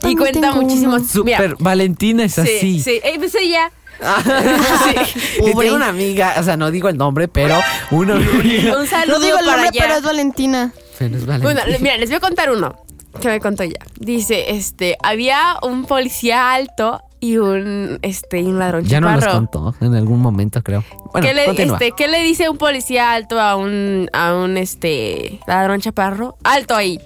Yo 0.00 0.08
Y 0.08 0.16
cuenta 0.16 0.40
tengo 0.52 0.60
uno. 0.60 1.04
Super, 1.04 1.40
Mira, 1.42 1.54
Valentina 1.58 2.24
es 2.24 2.34
sí, 2.34 2.40
así. 2.40 2.80
sí. 2.80 3.00
Pues 3.18 3.34
ella. 3.34 3.70
Y 5.38 5.54
tengo 5.54 5.76
una 5.76 5.88
amiga, 5.88 6.34
o 6.38 6.42
sea, 6.42 6.56
no 6.56 6.70
digo 6.70 6.88
el 6.88 6.96
nombre, 6.96 7.28
pero 7.28 7.56
una 7.90 8.14
amiga. 8.16 8.78
Un 8.78 8.86
saludo 8.86 9.18
No 9.18 9.24
digo 9.24 9.38
el 9.38 9.44
para 9.44 9.62
nombre, 9.62 9.78
allá. 9.78 9.80
pero 9.86 9.94
es 9.98 10.02
Valentina. 10.02 10.72
Pero 10.98 11.16
es 11.16 11.26
Valentina. 11.26 11.52
Bueno, 11.54 11.70
le- 11.70 11.78
mira, 11.78 11.96
les 11.96 12.08
voy 12.08 12.16
a 12.16 12.20
contar 12.20 12.50
uno 12.50 12.76
que 13.20 13.28
me 13.28 13.40
contó 13.40 13.62
ella. 13.62 13.78
Dice, 14.00 14.52
este, 14.56 14.96
había 15.02 15.56
un 15.62 15.84
policía 15.84 16.52
alto 16.54 17.00
y 17.20 17.36
un, 17.36 17.98
este, 18.02 18.40
y 18.40 18.44
un 18.44 18.58
ladrón 18.58 18.84
ya 18.84 19.00
no 19.00 19.10
nos 19.10 19.20
chaparro. 19.20 19.38
contó 19.50 19.74
en 19.84 19.94
algún 19.94 20.18
momento, 20.20 20.62
creo. 20.62 20.82
Bueno, 21.12 21.26
¿Qué, 21.28 21.34
le, 21.34 21.44
continúa. 21.44 21.76
este, 21.76 21.92
¿Qué 21.92 22.08
le 22.08 22.22
dice 22.22 22.48
un 22.48 22.56
policía 22.58 23.12
alto 23.12 23.38
a 23.38 23.54
un, 23.56 24.08
a 24.12 24.34
un, 24.34 24.56
este, 24.56 25.38
ladrón 25.46 25.80
chaparro? 25.80 26.36
Alto 26.42 26.74
ahí. 26.74 26.98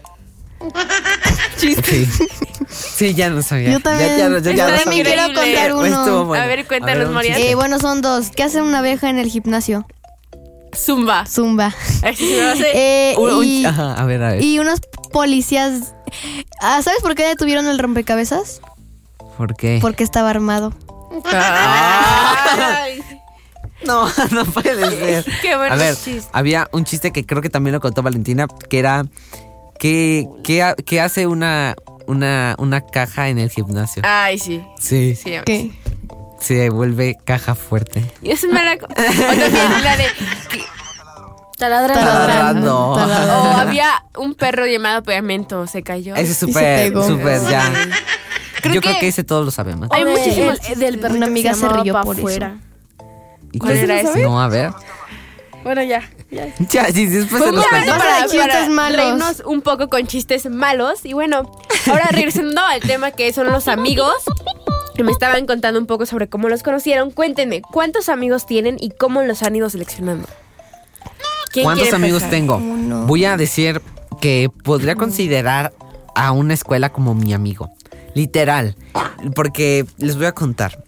Sí. 1.57 1.75
Sí, 2.69 3.15
ya 3.15 3.31
no 3.31 3.43
sabía. 3.43 3.71
Yo 3.73 3.81
también. 3.81 4.11
Ya, 4.11 4.29
ya, 4.29 4.39
ya, 4.39 4.39
ya 4.41 4.53
Yo 4.53 4.71
no 4.73 4.79
también 4.83 5.05
sabía. 5.07 5.25
quiero 5.27 5.35
contar 5.41 5.73
Pues 5.73 5.93
uno. 5.93 6.25
bueno. 6.27 6.43
A 6.45 6.47
ver, 6.47 6.67
cuéntanos, 6.67 7.11
María. 7.11 7.35
chiste. 7.35 7.51
Eh, 7.51 7.55
bueno, 7.55 7.79
son 7.79 8.03
dos. 8.03 8.31
¿Qué 8.31 8.43
hace 8.43 8.61
una 8.63 8.79
abeja 8.79 9.09
en 9.11 9.19
el 9.19 9.29
gimnasio? 9.31 9.87
Zumba. 10.75 11.25
Zumba. 11.27 11.75
Eh, 12.03 13.15
Un- 13.19 13.33
un- 13.35 13.45
y, 13.45 13.65
ajá, 13.65 13.95
a 13.95 14.05
ver, 14.05 14.23
a 14.23 14.31
ver. 14.33 14.43
y 14.43 14.59
unos 14.59 14.81
policías. 15.13 15.95
Ah, 16.61 16.81
¿Sabes 16.83 17.01
por 17.03 17.15
qué 17.15 17.27
detuvieron 17.27 17.67
el 17.67 17.79
rompecabezas? 17.79 18.61
¿Por 19.39 19.55
qué? 19.57 19.79
Porque 19.81 20.05
estaba 20.05 20.31
armado. 20.31 20.73
Ay. 21.25 23.03
No, 23.85 24.09
no 24.33 24.45
puede 24.47 24.75
ser. 24.91 25.25
Qué 25.43 25.55
buenos 25.55 25.79
A 25.79 25.81
ver, 25.81 25.95
chistes. 25.95 26.29
había 26.33 26.67
un 26.73 26.85
chiste 26.85 27.13
que 27.13 27.25
creo 27.27 27.43
que 27.43 27.51
también 27.51 27.75
lo 27.75 27.81
contó 27.81 28.03
Valentina, 28.03 28.49
que 28.71 28.79
era 28.79 29.05
que, 29.79 30.27
que, 30.43 30.63
ha- 30.63 30.75
que 30.75 31.01
hace 31.01 31.27
una, 31.27 31.77
una, 32.07 32.55
una 32.59 32.81
caja 32.81 33.29
en 33.29 33.39
el 33.39 33.51
gimnasio. 33.51 34.03
Ay, 34.05 34.39
sí. 34.39 34.65
Sí, 34.79 35.15
Sí, 35.17 35.33
¿Qué? 35.45 35.71
se 36.41 36.69
vuelve 36.71 37.17
caja 37.25 37.55
fuerte. 37.55 38.05
Y 38.23 38.31
es 38.31 38.45
mala. 38.51 38.77
co- 38.79 38.87
O 38.87 38.95
también 38.95 39.85
la 39.85 39.97
de. 39.97 40.05
Taladrando. 41.59 42.05
Taladrando. 42.05 42.89
O 42.91 42.97
había 43.57 44.05
un 44.19 44.35
perro 44.35 44.67
llamado 44.67 45.03
Pegamento, 45.03 45.67
se 45.67 45.83
cayó. 45.83 46.15
Ese 46.15 46.33
es 46.33 46.37
se 46.37 46.47
súper, 46.47 46.91
pegó. 46.93 47.07
súper, 47.07 47.41
ya. 47.49 47.73
Creo 48.61 48.75
Yo 48.75 48.81
creo 48.81 48.95
que- 48.95 49.01
que 49.01 49.09
ese 49.09 49.25
todos 49.25 49.45
lo 49.45 49.51
sabemos. 49.51 49.89
Hay 49.93 50.03
O 50.03 50.07
de- 50.07 50.13
muchísimos 50.13 50.59
el- 50.69 50.79
del 50.79 50.99
perrito 50.99 51.17
Una 51.19 51.27
que 51.27 51.31
amiga 51.33 51.55
se 51.55 51.61
llamaba 51.63 51.83
rió 51.83 51.93
Pa' 51.95 52.03
por 52.03 52.15
eso. 52.17 52.23
Fuera. 52.23 52.57
¿Y 53.53 53.59
¿Cuál 53.59 53.77
era 53.77 54.01
ese? 54.01 54.23
No, 54.23 54.41
a 54.41 54.49
ver. 54.49 54.71
Bueno, 55.65 55.83
ya. 55.83 56.03
Ya. 56.31 56.87
Sí, 56.93 57.07
después 57.07 57.43
se 57.43 57.53
los 57.53 57.67
cuento. 57.67 57.93
Para, 57.93 58.27
para 58.27 58.69
malos. 58.69 58.97
reírnos 58.97 59.43
un 59.45 59.63
poco 59.63 59.89
con 59.89 60.07
chistes 60.07 60.49
malos. 60.51 61.05
Y 61.05 61.13
bueno, 61.13 61.51
ahora 61.91 62.09
regresando 62.11 62.61
al 62.61 62.81
tema 62.81 63.11
que 63.11 63.33
son 63.33 63.53
los 63.53 63.69
amigos. 63.69 64.15
Que 64.95 65.05
me 65.05 65.13
estaban 65.13 65.47
contando 65.47 65.79
un 65.79 65.87
poco 65.87 66.07
sobre 66.07 66.27
cómo 66.29 66.49
los 66.49 66.63
conocieron. 66.63 67.11
Cuéntenme, 67.11 67.61
¿cuántos 67.61 68.09
amigos 68.09 68.47
tienen 68.47 68.79
y 68.81 68.91
cómo 68.91 69.21
los 69.23 69.43
han 69.43 69.55
ido 69.55 69.69
seleccionando? 69.69 70.27
¿Quién 71.53 71.65
¿Cuántos 71.65 71.93
amigos 71.93 72.23
empezar? 72.23 72.31
tengo? 72.31 72.57
Uno. 72.57 73.07
Voy 73.07 73.27
a 73.27 73.37
decir 73.37 73.83
que 74.23 74.51
podría 74.65 74.95
considerar 74.95 75.75
a 76.15 76.33
una 76.33 76.55
escuela 76.55 76.91
como 76.93 77.15
mi 77.15 77.35
amigo. 77.35 77.71
Literal. 78.15 78.75
Porque 79.35 79.85
les 79.99 80.17
voy 80.17 80.25
a 80.27 80.33
contar. 80.33 80.83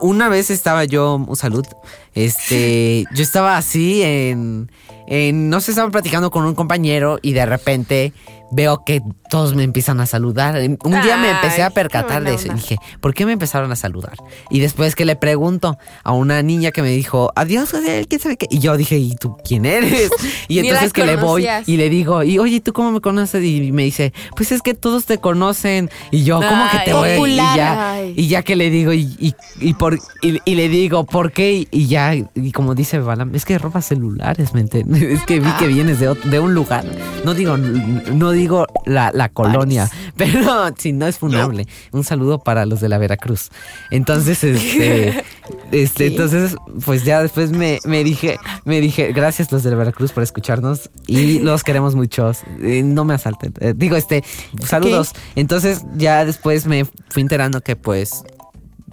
Una 0.00 0.28
vez 0.28 0.50
estaba 0.50 0.84
yo, 0.84 1.16
un 1.16 1.36
salud, 1.36 1.66
este, 2.14 3.04
yo 3.14 3.22
estaba 3.22 3.56
así 3.56 4.02
en, 4.02 4.70
en, 5.06 5.48
no 5.48 5.60
sé, 5.60 5.70
estaba 5.70 5.90
platicando 5.90 6.30
con 6.30 6.44
un 6.44 6.54
compañero 6.54 7.18
y 7.22 7.32
de 7.32 7.46
repente 7.46 8.12
veo 8.50 8.84
que 8.84 9.02
todos 9.36 9.54
me 9.54 9.64
empiezan 9.64 10.00
a 10.00 10.06
saludar. 10.06 10.56
Un 10.56 11.02
día 11.02 11.18
me 11.18 11.30
empecé 11.30 11.62
a 11.62 11.68
percatar 11.68 12.24
de 12.24 12.32
eso 12.32 12.46
y 12.46 12.54
dije, 12.54 12.78
¿por 13.02 13.12
qué 13.12 13.26
me 13.26 13.32
empezaron 13.32 13.70
a 13.70 13.76
saludar? 13.76 14.14
Y 14.48 14.60
después 14.60 14.94
que 14.94 15.04
le 15.04 15.14
pregunto 15.14 15.76
a 16.04 16.12
una 16.12 16.42
niña 16.42 16.70
que 16.70 16.80
me 16.80 16.88
dijo, 16.88 17.32
adiós, 17.36 17.74
¿quién 18.08 18.18
sabe 18.18 18.38
qué? 18.38 18.46
Y 18.48 18.60
yo 18.60 18.78
dije, 18.78 18.96
¿y 18.96 19.14
tú 19.14 19.36
quién 19.44 19.66
eres? 19.66 20.10
Y 20.48 20.60
entonces 20.60 20.92
que 20.92 21.04
le 21.04 21.16
voy 21.16 21.46
y 21.66 21.76
le 21.76 21.90
digo, 21.90 22.22
y 22.22 22.38
oye, 22.38 22.60
¿tú 22.60 22.72
cómo 22.72 22.92
me 22.92 23.00
conoces? 23.00 23.44
Y 23.44 23.72
me 23.72 23.82
dice, 23.82 24.14
pues 24.36 24.52
es 24.52 24.62
que 24.62 24.74
todos 24.74 25.04
te 25.04 25.18
conocen. 25.18 25.90
Y 26.10 26.24
yo, 26.24 26.36
¿cómo 26.40 26.70
que 26.70 26.78
te 26.78 26.94
voy? 26.94 27.32
Y 27.32 27.36
ya, 27.36 28.00
y 28.14 28.28
ya 28.28 28.42
que 28.42 28.56
le 28.56 28.70
digo, 28.70 28.92
y, 28.92 29.16
y, 29.18 29.34
y 29.60 29.74
por, 29.74 29.98
y, 30.22 30.40
y 30.44 30.54
le 30.54 30.68
digo, 30.68 31.04
¿por 31.04 31.32
qué? 31.32 31.66
Y 31.70 31.88
ya, 31.88 32.14
y 32.14 32.52
como 32.52 32.74
dice 32.74 33.00
Balam, 33.00 33.34
es 33.34 33.44
que 33.44 33.58
roba 33.58 33.82
celulares, 33.82 34.54
¿me 34.54 34.60
entiendes? 34.60 35.02
Es 35.16 35.24
que 35.24 35.40
vi 35.40 35.50
que 35.58 35.66
vienes 35.66 35.98
de, 35.98 36.14
de 36.14 36.38
un 36.38 36.54
lugar. 36.54 36.84
No 37.24 37.34
digo, 37.34 37.56
no 37.56 38.30
digo 38.30 38.66
la, 38.84 39.10
la 39.12 39.25
colonia, 39.28 39.90
pero 40.16 40.74
si 40.76 40.92
no 40.92 41.06
es 41.06 41.18
funable. 41.18 41.66
Un 41.92 42.04
saludo 42.04 42.38
para 42.38 42.66
los 42.66 42.80
de 42.80 42.88
la 42.88 42.98
Veracruz. 42.98 43.50
Entonces, 43.90 44.42
este, 44.44 45.24
este, 45.72 46.06
entonces, 46.06 46.56
pues 46.84 47.04
ya 47.04 47.22
después 47.22 47.50
me, 47.50 47.78
me 47.84 48.04
dije, 48.04 48.38
me 48.64 48.80
dije, 48.80 49.12
gracias 49.12 49.52
los 49.52 49.62
de 49.62 49.70
la 49.70 49.76
Veracruz 49.76 50.12
por 50.12 50.22
escucharnos 50.22 50.90
y 51.06 51.38
los 51.40 51.64
queremos 51.64 51.94
muchos. 51.94 52.40
Eh, 52.60 52.82
no 52.82 53.04
me 53.04 53.14
asalten. 53.14 53.54
Eh, 53.60 53.74
digo, 53.76 53.96
este, 53.96 54.24
saludos. 54.64 55.12
Entonces, 55.34 55.82
ya 55.96 56.24
después 56.24 56.66
me 56.66 56.84
fui 56.84 57.22
enterando 57.22 57.60
que 57.60 57.76
pues 57.76 58.24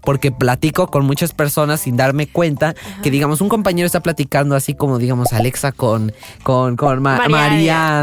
porque 0.03 0.31
platico 0.31 0.87
con 0.87 1.05
muchas 1.05 1.33
personas 1.33 1.81
sin 1.81 1.97
darme 1.97 2.27
cuenta 2.27 2.75
que 3.01 3.11
digamos 3.11 3.41
un 3.41 3.49
compañero 3.49 3.85
está 3.85 4.01
platicando 4.01 4.55
así 4.55 4.73
como 4.73 4.99
digamos 4.99 5.33
Alexa 5.33 5.71
con 5.71 6.13
con 6.43 6.75
con 6.75 7.01
Ma-. 7.01 7.27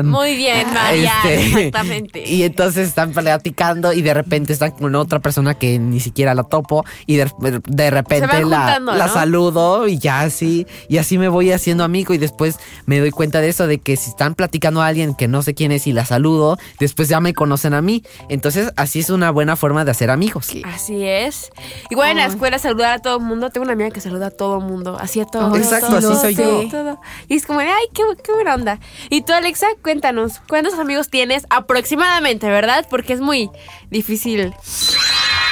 Muy 0.05 0.37
bien, 0.37 0.67
Marian, 0.73 1.27
exactamente. 1.27 2.25
y 2.27 2.43
entonces 2.43 2.89
están 2.89 3.13
platicando 3.13 3.93
y 3.93 4.03
de 4.03 4.15
repente 4.15 4.53
están 4.53 4.73
con 4.73 4.95
otra 4.95 5.19
persona 5.19 5.55
que 5.55 5.79
ni 5.79 6.01
siquiera 6.01 6.35
la 6.35 6.45
topo 6.45 6.85
y 7.07 7.17
de, 7.17 7.31
de 7.67 7.91
repente 7.91 8.45
la, 8.45 8.61
juntando, 8.61 8.95
la 8.95 9.07
¿no? 9.07 9.13
saludo 9.13 9.89
y 9.89 9.99
ya 9.99 10.21
así 10.21 10.67
y 10.89 10.99
así 10.99 11.19
me 11.19 11.29
voy 11.29 11.53
haciendo 11.53 11.85
amigo 11.85 12.15
y 12.15 12.19
después 12.19 12.59
me 12.87 12.99
doy 12.99 13.11
cuenta 13.11 13.41
de 13.41 13.49
eso 13.49 13.67
de 13.67 13.79
que 13.79 13.97
si 13.97 14.11
están 14.11 14.35
platicando 14.35 14.83
a 14.83 14.87
alguien 14.87 15.15
que 15.15 15.29
no 15.29 15.43
sé 15.43 15.55
quién 15.55 15.73
es 15.73 15.87
y 15.87 15.93
la 15.93 16.05
saludo 16.05 16.59
después 16.79 17.09
ya 17.09 17.21
me 17.21 17.35
conocen 17.35 17.75
a 17.75 17.83
mí 17.83 18.03
entonces 18.29 18.73
así 18.77 19.01
es 19.01 19.11
una 19.11 19.31
buena 19.31 19.57
forma 19.57 19.85
de 19.85 19.91
hacer 19.91 20.11
amigos 20.11 20.51
Así 20.65 21.05
es. 21.05 21.51
Igual 21.91 22.11
en 22.13 22.17
la 22.19 22.27
escuela 22.27 22.59
saludar 22.59 22.93
a 22.93 22.99
todo 23.01 23.17
el 23.17 23.23
mundo. 23.25 23.51
Tengo 23.51 23.65
una 23.65 23.73
amiga 23.73 23.91
que 23.91 24.01
saluda 24.01 24.27
a 24.27 24.31
todo 24.31 24.59
el 24.59 24.65
mundo. 24.65 24.97
Así 25.01 25.21
a 25.21 25.25
todo. 25.27 25.55
Exacto, 25.57 25.89
todo, 25.89 25.97
así 25.99 26.07
todo, 26.07 26.21
soy 26.21 26.35
yo. 26.37 26.69
todo. 26.71 27.01
Y 27.29 27.37
es 27.37 27.47
como, 27.47 27.61
ay, 27.61 27.69
qué, 27.93 28.03
qué 28.23 28.33
buena 28.33 28.55
onda. 28.55 28.79
Y 29.09 29.23
tú, 29.23 29.33
Alexa, 29.33 29.67
cuéntanos, 29.83 30.41
¿cuántos 30.49 30.75
amigos 30.79 31.09
tienes 31.09 31.47
aproximadamente, 31.51 32.49
verdad? 32.49 32.87
Porque 32.89 33.13
es 33.13 33.21
muy 33.21 33.51
difícil. 33.91 34.55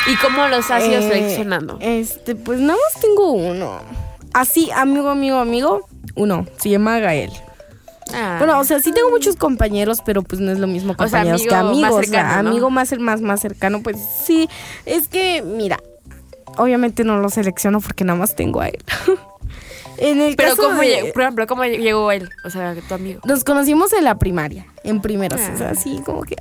¿Y 0.06 0.16
cómo 0.16 0.46
los 0.48 0.70
has 0.70 0.84
ido 0.84 1.00
Eh, 1.00 1.08
seleccionando? 1.08 1.76
Este, 1.80 2.34
pues 2.34 2.60
nada 2.60 2.78
más 2.92 3.02
tengo 3.02 3.32
uno. 3.32 3.80
Así, 4.32 4.70
amigo, 4.70 5.10
amigo, 5.10 5.38
amigo. 5.38 5.88
Uno. 6.14 6.46
Se 6.58 6.70
llama 6.70 6.98
Gael. 7.00 7.32
Ah. 8.14 8.36
Bueno, 8.38 8.58
o 8.58 8.64
sea, 8.64 8.80
sí 8.80 8.92
tengo 8.92 9.10
muchos 9.10 9.36
compañeros, 9.36 9.98
pero 10.04 10.22
pues 10.22 10.40
no 10.40 10.50
es 10.50 10.58
lo 10.58 10.66
mismo 10.66 10.92
O 10.92 10.96
sea, 10.96 11.24
compañeros 11.24 11.42
amigo 11.42 11.50
que 11.50 11.56
más 11.56 11.70
amigos. 11.72 11.90
o 11.90 11.92
sea, 11.94 12.02
cercano, 12.04 12.42
¿no? 12.42 12.48
amigo 12.50 12.70
más, 12.70 12.98
más, 12.98 13.20
más 13.20 13.40
cercano, 13.40 13.82
pues 13.82 13.96
sí. 14.24 14.48
Es 14.86 15.08
que, 15.08 15.42
mira, 15.42 15.78
obviamente 16.56 17.04
no 17.04 17.18
lo 17.18 17.28
selecciono 17.30 17.80
porque 17.80 18.04
nada 18.04 18.18
más 18.18 18.34
tengo 18.34 18.60
a 18.60 18.68
él. 18.68 18.82
en 19.98 20.20
el 20.20 20.36
Pero 20.36 20.50
caso 20.50 20.62
¿cómo 20.62 20.80
de- 20.80 20.86
llegó, 20.88 21.12
por 21.12 21.22
ejemplo, 21.22 21.46
cómo 21.46 21.64
llegó 21.64 22.12
él? 22.12 22.28
O 22.44 22.50
sea, 22.50 22.74
tu 22.88 22.94
amigo. 22.94 23.20
Nos 23.24 23.44
conocimos 23.44 23.92
en 23.92 24.04
la 24.04 24.16
primaria, 24.18 24.66
en 24.84 25.00
primeros, 25.00 25.40
o 25.40 25.44
Ah. 25.44 25.56
sea, 25.58 25.70
así 25.70 26.00
como 26.04 26.22
que... 26.22 26.36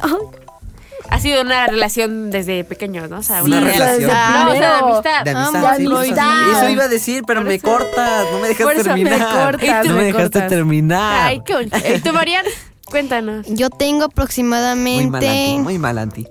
ha 1.10 1.20
sido 1.20 1.42
una 1.42 1.68
relación 1.68 2.32
desde 2.32 2.64
pequeños, 2.66 3.10
¿no? 3.10 3.20
O 3.20 3.24
sea, 3.24 3.42
Una 3.44 3.62
relación. 3.62 4.00
desde 4.00 4.12
Ah, 4.14 4.48
o 4.50 4.52
sea, 4.52 4.60
de 4.60 4.66
amistad. 4.92 5.24
De 5.24 5.32
amistad, 5.32 5.78
sí, 5.78 5.86
pues, 5.86 5.98
amistad. 6.00 6.52
Eso 6.52 6.70
iba 6.70 6.84
a 6.84 6.88
decir, 6.88 7.24
pero 7.26 7.40
Por 7.42 7.48
me 7.48 7.56
eso- 7.56 7.68
cortas, 7.68 8.26
no 8.32 8.40
me 8.40 8.48
dejas 8.50 8.64
por 8.68 8.74
eso 8.76 8.84
me 8.84 9.04
terminar. 9.04 9.36
cortas, 9.52 9.86
no 9.86 9.94
me 9.94 10.00
me 10.00 10.04
dejaste 10.06 10.24
cortas. 10.40 10.50
terminar. 10.50 11.28
Ay, 11.28 11.42
qué. 11.46 11.54
Eh, 11.84 12.02
¿Tú, 12.04 12.14
Marian? 12.14 12.46
Cuéntanos. 12.86 13.46
Yo 13.50 13.70
tengo 13.70 13.92
muy 13.92 13.98
mal, 13.98 14.04
anti, 14.06 14.12
aproximadamente 14.14 15.58
muy 15.64 15.78
mal, 15.78 15.98
anti. 15.98 16.26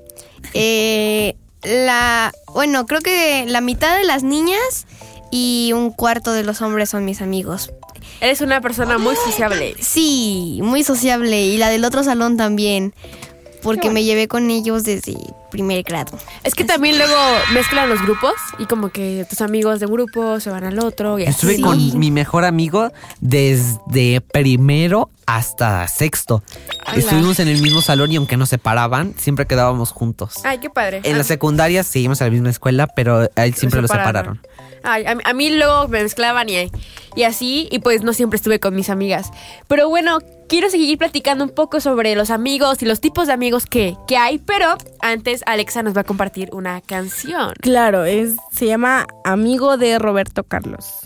eh, 0.54 1.37
la, 1.66 2.32
bueno, 2.52 2.87
creo 2.87 3.00
que 3.00 3.44
la 3.46 3.61
mitad 3.61 3.96
de 3.96 4.04
las 4.04 4.23
niñas 4.23 4.87
y 5.30 5.73
un 5.75 5.90
cuarto 5.90 6.32
de 6.32 6.44
los 6.44 6.62
hombres 6.62 6.90
son 6.90 7.04
mis 7.04 7.20
amigos. 7.20 7.73
Eres 8.20 8.40
una 8.40 8.61
persona 8.61 8.99
muy 8.99 9.16
sociable. 9.16 9.75
Sí, 9.80 10.61
muy 10.62 10.85
sociable 10.85 11.44
y 11.44 11.58
la 11.58 11.68
del 11.68 11.85
otro 11.85 12.02
salón 12.02 12.37
también, 12.37 12.94
porque 13.66 13.90
me 13.90 14.04
llevé 14.04 14.28
con 14.28 14.49
ellos 14.50 14.85
desde 14.85 15.14
primer 15.50 15.82
grado. 15.82 16.16
Es 16.44 16.54
que 16.54 16.64
también 16.64 16.96
luego 16.99 17.14
mezclan 17.52 17.88
los 17.88 18.00
grupos 18.02 18.32
y 18.58 18.66
como 18.66 18.88
que 18.90 19.26
tus 19.28 19.40
amigos 19.40 19.80
de 19.80 19.87
un 19.87 19.92
grupo 19.92 20.40
se 20.40 20.50
van 20.50 20.64
al 20.64 20.78
otro 20.78 21.18
y 21.18 21.25
Yo 21.25 21.30
así. 21.30 21.46
Estuve 21.46 21.61
con 21.61 21.99
mi 21.99 22.11
mejor 22.11 22.44
amigo 22.44 22.90
desde 23.20 24.20
primero 24.20 25.11
hasta 25.26 25.87
sexto. 25.88 26.42
Estuvimos 26.94 27.40
en 27.40 27.49
el 27.49 27.61
mismo 27.61 27.80
salón 27.80 28.12
y 28.12 28.16
aunque 28.16 28.37
nos 28.37 28.49
separaban, 28.49 29.14
siempre 29.18 29.46
quedábamos 29.46 29.90
juntos. 29.90 30.35
Ay, 30.44 30.58
qué 30.58 30.70
padre. 30.70 31.00
En 31.02 31.14
Ah, 31.14 31.18
la 31.18 31.25
secundaria 31.25 31.82
seguimos 31.82 32.20
en 32.20 32.28
la 32.28 32.30
misma 32.30 32.50
escuela, 32.50 32.87
pero 32.87 33.28
a 33.35 33.44
él 33.44 33.54
siempre 33.54 33.82
lo 33.82 33.88
separaron. 33.88 34.40
Ay, 34.87 35.05
a, 35.05 35.16
a 35.25 35.33
mí 35.35 35.50
luego 35.50 35.88
me 35.88 36.02
mezclaban 36.02 36.49
y, 36.49 36.71
y 37.14 37.23
así, 37.25 37.69
y 37.71 37.81
pues 37.81 38.02
no 38.02 38.12
siempre 38.12 38.37
estuve 38.37 38.61
con 38.61 38.75
mis 38.75 38.88
amigas. 38.88 39.31
Pero 39.69 39.88
bueno, 39.88 40.19
quiero 40.49 40.71
seguir 40.71 40.97
platicando 40.99 41.45
un 41.45 41.50
poco 41.50 41.81
sobre 41.81 42.14
los 42.14 42.31
amigos 42.31 42.83
y 42.83 42.87
los 42.87 43.00
tipos 43.00 43.26
de 43.26 43.33
amigos 43.33 43.66
que, 43.66 43.97
que 44.07 44.16
hay, 44.16 44.38
pero 44.38 44.76
antes 45.00 45.43
Alexa 45.47 45.83
nos 45.83 45.97
va 45.97 46.02
a 46.02 46.05
compartir 46.05 46.50
una 46.52 46.81
canción. 46.81 47.52
Claro, 47.61 48.05
es, 48.05 48.37
se 48.52 48.66
llama 48.66 49.07
Amigo 49.25 49.76
de 49.76 49.99
Roberto 49.99 50.45
Carlos. 50.45 51.05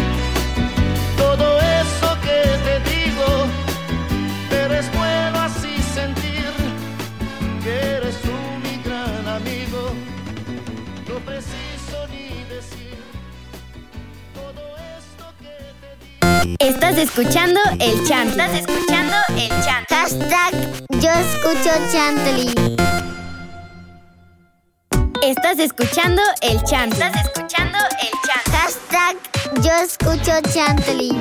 Estás 16.61 16.95
escuchando 16.99 17.59
el 17.79 18.07
chant. 18.07 18.29
Estás 18.29 18.53
escuchando 18.53 19.15
el 19.35 19.49
chant. 19.65 19.89
Hashtag 19.89 20.53
yo 20.99 21.09
escucho 21.09 21.71
Chantley. 21.91 22.53
Estás 25.23 25.57
escuchando 25.57 26.21
el 26.41 26.61
chant. 26.63 26.93
Estás 26.93 27.25
escuchando 27.25 27.79
el 28.03 28.11
chant. 28.27 28.47
Hashtag 28.55 29.17
yo 29.63 29.71
escucho 29.73 30.33
Chantley. 30.53 31.11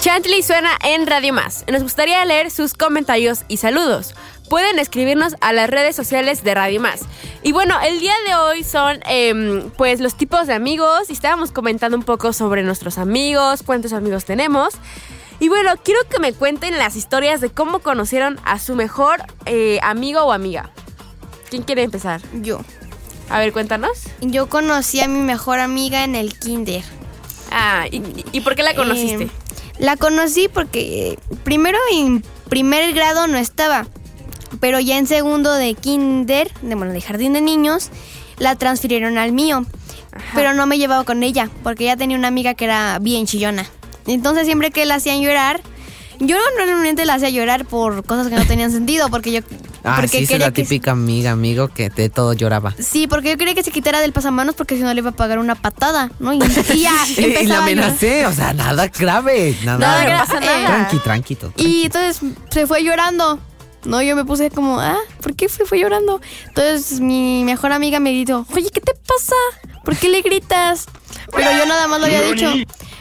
Chantley 0.00 0.42
suena 0.42 0.70
en 0.84 1.06
Radio 1.06 1.32
Más. 1.32 1.64
Nos 1.70 1.84
gustaría 1.84 2.24
leer 2.24 2.50
sus 2.50 2.74
comentarios 2.74 3.44
y 3.46 3.58
saludos. 3.58 4.14
Pueden 4.48 4.78
escribirnos 4.78 5.36
a 5.40 5.52
las 5.52 5.70
redes 5.70 5.94
sociales 5.94 6.42
de 6.44 6.54
Radio 6.54 6.80
Más. 6.80 7.02
Y 7.42 7.52
bueno, 7.52 7.76
el 7.80 8.00
día 8.00 8.14
de 8.26 8.34
hoy 8.34 8.64
son 8.64 9.00
em, 9.06 9.70
pues 9.76 10.00
los 10.00 10.16
tipos 10.16 10.46
de 10.46 10.54
amigos 10.54 11.10
y 11.10 11.12
estábamos 11.12 11.52
comentando 11.52 11.96
un 11.96 12.02
poco 12.02 12.32
sobre 12.32 12.62
nuestros 12.62 12.98
amigos, 12.98 13.62
cuántos 13.62 13.92
amigos 13.92 14.24
tenemos. 14.24 14.74
Y 15.40 15.48
bueno, 15.48 15.72
quiero 15.82 16.00
que 16.10 16.18
me 16.18 16.32
cuenten 16.32 16.78
las 16.78 16.96
historias 16.96 17.40
de 17.40 17.50
cómo 17.50 17.78
conocieron 17.78 18.40
a 18.44 18.58
su 18.58 18.74
mejor 18.74 19.22
eh, 19.46 19.78
amigo 19.82 20.22
o 20.22 20.32
amiga. 20.32 20.70
¿Quién 21.48 21.62
quiere 21.62 21.82
empezar? 21.84 22.20
Yo. 22.32 22.60
A 23.30 23.38
ver, 23.38 23.52
cuéntanos. 23.52 24.04
Yo 24.20 24.48
conocí 24.48 25.00
a 25.00 25.08
mi 25.08 25.20
mejor 25.20 25.60
amiga 25.60 26.02
en 26.02 26.14
el 26.14 26.38
kinder. 26.38 26.82
Ah, 27.50 27.86
¿y, 27.90 28.02
y 28.32 28.40
por 28.40 28.56
qué 28.56 28.62
la 28.62 28.74
conociste? 28.74 29.24
Eh, 29.24 29.30
la 29.78 29.96
conocí 29.96 30.48
porque 30.48 31.18
primero 31.44 31.78
en 31.92 32.24
primer 32.48 32.92
grado 32.94 33.26
no 33.26 33.38
estaba, 33.38 33.86
pero 34.60 34.80
ya 34.80 34.98
en 34.98 35.06
segundo 35.06 35.52
de 35.52 35.74
kinder, 35.74 36.50
de, 36.62 36.74
bueno, 36.74 36.92
de 36.92 37.00
jardín 37.00 37.32
de 37.32 37.40
niños, 37.40 37.90
la 38.38 38.56
transfirieron 38.56 39.18
al 39.18 39.32
mío. 39.32 39.64
Pero 40.34 40.54
no 40.54 40.66
me 40.66 40.78
llevaba 40.78 41.04
con 41.04 41.22
ella, 41.22 41.48
porque 41.62 41.84
ella 41.84 41.96
tenía 41.96 42.16
una 42.16 42.28
amiga 42.28 42.54
que 42.54 42.64
era 42.64 42.98
bien 43.00 43.26
chillona. 43.26 43.66
Entonces 44.06 44.46
siempre 44.46 44.70
que 44.70 44.84
la 44.86 44.96
hacían 44.96 45.20
llorar, 45.20 45.60
yo 46.18 46.36
normalmente 46.58 47.04
la 47.04 47.14
hacía 47.14 47.28
llorar 47.30 47.64
por 47.66 48.04
cosas 48.04 48.26
que 48.28 48.34
no 48.34 48.44
tenían 48.46 48.72
sentido, 48.72 49.08
porque 49.10 49.30
yo... 49.32 49.40
Ah, 49.84 49.94
porque 50.00 50.08
sí, 50.18 50.22
es 50.24 50.28
quería 50.28 50.46
la 50.46 50.52
que- 50.52 50.62
típica 50.62 50.90
amiga, 50.90 51.30
amigo, 51.30 51.68
que 51.68 51.88
de 51.90 52.08
todo 52.08 52.32
lloraba. 52.32 52.74
Sí, 52.80 53.06
porque 53.06 53.30
yo 53.30 53.36
quería 53.36 53.54
que 53.54 53.62
se 53.62 53.70
quitara 53.70 54.00
del 54.00 54.12
pasamanos 54.12 54.56
porque 54.56 54.76
si 54.76 54.82
no 54.82 54.92
le 54.92 54.98
iba 55.00 55.10
a 55.10 55.14
pagar 55.14 55.38
una 55.38 55.54
patada, 55.54 56.10
¿no? 56.18 56.32
Y, 56.32 56.38
y 56.74 56.80
ya 56.80 56.92
Y, 57.16 57.46
la 57.46 57.58
amenacé, 57.58 58.26
o 58.26 58.32
sea, 58.32 58.52
nada 58.54 58.88
grave, 58.88 59.56
nada, 59.64 59.78
Nada 59.78 60.02
no 60.04 60.10
gra- 60.10 60.18
pasa 60.26 60.40
nada. 60.40 60.66
Tranqui, 60.66 60.98
tranqui, 60.98 61.34
todo. 61.36 61.52
Y 61.56 61.84
entonces 61.84 62.20
se 62.50 62.66
fue 62.66 62.82
llorando. 62.82 63.38
No, 63.88 64.02
yo 64.02 64.14
me 64.14 64.26
puse 64.26 64.50
como, 64.50 64.80
ah, 64.80 64.98
¿por 65.22 65.34
qué 65.34 65.48
se 65.48 65.64
fue 65.64 65.80
llorando? 65.80 66.20
Entonces 66.48 67.00
mi 67.00 67.42
mejor 67.44 67.72
amiga 67.72 68.00
me 68.00 68.10
dijo, 68.10 68.44
oye, 68.54 68.68
¿qué 68.70 68.82
te 68.82 68.92
pasa? 68.92 69.34
¿Por 69.82 69.96
qué 69.96 70.10
le 70.10 70.20
gritas? 70.20 70.84
Pero 71.34 71.50
yo 71.52 71.64
nada 71.64 71.88
más 71.88 71.98
lo 71.98 72.04
había 72.04 72.20
dicho. 72.20 72.52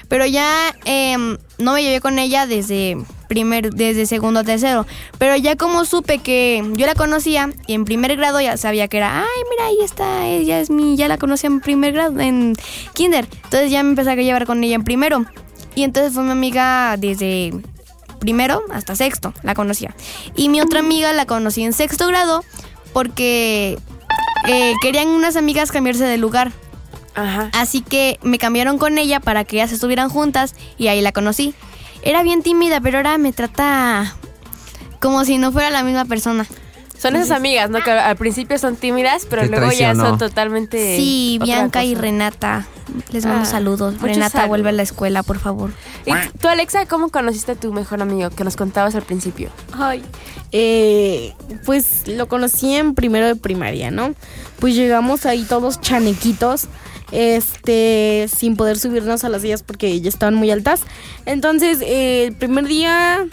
Pero 0.07 0.25
ya 0.25 0.73
em, 0.85 1.37
no 1.57 1.73
me 1.73 1.83
llevé 1.83 1.99
con 1.99 2.17
ella 2.19 2.47
desde 2.47 2.95
primer, 3.27 3.73
desde 3.73 4.05
segundo 4.05 4.39
a 4.39 4.43
tercero. 4.45 4.85
Pero 5.17 5.35
ya 5.35 5.57
como 5.57 5.83
supe 5.83 6.19
que 6.19 6.63
yo 6.77 6.85
la 6.85 6.95
conocía 6.95 7.49
y 7.67 7.73
en 7.73 7.83
primer 7.83 8.15
grado 8.15 8.39
ya 8.39 8.55
sabía 8.55 8.87
que 8.87 8.95
era, 8.95 9.19
ay, 9.19 9.41
mira, 9.49 9.65
ahí 9.65 9.79
está, 9.83 10.25
ella 10.25 10.61
es 10.61 10.69
mi, 10.69 10.95
ya 10.95 11.09
la 11.09 11.17
conocía 11.17 11.47
en 11.47 11.59
primer 11.59 11.91
grado, 11.91 12.17
en 12.21 12.55
kinder. 12.93 13.27
Entonces 13.43 13.71
ya 13.71 13.83
me 13.83 13.89
empecé 13.89 14.11
a 14.11 14.15
llevar 14.15 14.45
con 14.45 14.63
ella 14.63 14.75
en 14.75 14.85
primero. 14.85 15.25
Y 15.75 15.83
entonces 15.83 16.13
fue 16.13 16.23
mi 16.23 16.31
amiga 16.31 16.95
desde 16.97 17.51
primero 18.19 18.63
hasta 18.71 18.95
sexto, 18.95 19.33
la 19.43 19.53
conocía. 19.53 19.95
Y 20.35 20.49
mi 20.49 20.61
otra 20.61 20.79
amiga 20.79 21.13
la 21.13 21.25
conocí 21.25 21.63
en 21.63 21.73
sexto 21.73 22.07
grado 22.07 22.43
porque 22.93 23.77
eh, 24.47 24.73
querían 24.81 25.09
unas 25.09 25.35
amigas 25.35 25.71
cambiarse 25.71 26.05
de 26.05 26.17
lugar. 26.17 26.51
Ajá. 27.15 27.49
Así 27.53 27.81
que 27.81 28.19
me 28.21 28.37
cambiaron 28.37 28.77
con 28.77 28.97
ella 28.97 29.19
para 29.19 29.43
que 29.43 29.57
ellas 29.57 29.71
estuvieran 29.71 30.09
juntas 30.09 30.55
y 30.77 30.87
ahí 30.87 31.01
la 31.01 31.11
conocí. 31.11 31.55
Era 32.03 32.23
bien 32.23 32.43
tímida, 32.43 32.79
pero 32.79 32.97
ahora 32.97 33.17
me 33.17 33.33
trata 33.33 34.15
como 34.99 35.25
si 35.25 35.37
no 35.37 35.51
fuera 35.51 35.69
la 35.69 35.83
misma 35.83 36.05
persona. 36.05 36.45
Son 36.97 37.15
esas 37.15 37.31
amigas, 37.31 37.69
¿no? 37.69 37.81
Que 37.81 37.91
al 37.91 38.15
principio 38.17 38.57
son 38.57 38.75
tímidas, 38.75 39.25
pero 39.29 39.43
Te 39.43 39.49
luego 39.49 39.71
ya 39.71 39.93
son 39.95 40.17
totalmente. 40.17 40.97
Sí, 40.97 41.37
otra 41.41 41.45
Bianca 41.45 41.83
y 41.83 41.89
cosa. 41.91 42.01
Renata. 42.01 42.67
Les 43.11 43.25
mando 43.25 43.41
Ah, 43.43 43.45
saludos. 43.45 43.93
muchos 43.95 44.07
Renata, 44.07 44.29
saludos. 44.31 44.49
vuelve 44.49 44.69
a 44.69 44.71
la 44.71 44.81
escuela, 44.83 45.21
por 45.23 45.37
favor. 45.39 45.71
¿Y 46.05 46.11
tú, 46.39 46.47
Alexa, 46.47 46.85
cómo 46.87 47.09
conociste 47.09 47.51
a 47.51 47.55
tu 47.55 47.71
mejor 47.73 48.01
amigo 48.01 48.29
que 48.31 48.43
nos 48.43 48.55
contabas 48.55 48.95
al 48.95 49.03
principio? 49.03 49.49
Ay, 49.73 50.03
eh, 50.53 51.33
pues 51.65 52.07
lo 52.07 52.27
conocí 52.27 52.73
en 52.75 52.95
primero 52.95 53.27
de 53.27 53.35
primaria, 53.35 53.91
¿no? 53.91 54.13
Pues 54.59 54.73
llegamos 54.73 55.25
ahí 55.25 55.43
todos 55.43 55.79
chanequitos, 55.81 56.67
este, 57.11 58.27
sin 58.35 58.55
poder 58.55 58.79
subirnos 58.79 59.23
a 59.23 59.29
las 59.29 59.41
sillas 59.41 59.63
porque 59.63 59.99
ya 60.01 60.09
estaban 60.09 60.35
muy 60.35 60.49
altas. 60.51 60.81
Entonces, 61.25 61.79
eh, 61.81 62.25
el 62.27 62.35
primer 62.35 62.65
día 62.67 63.25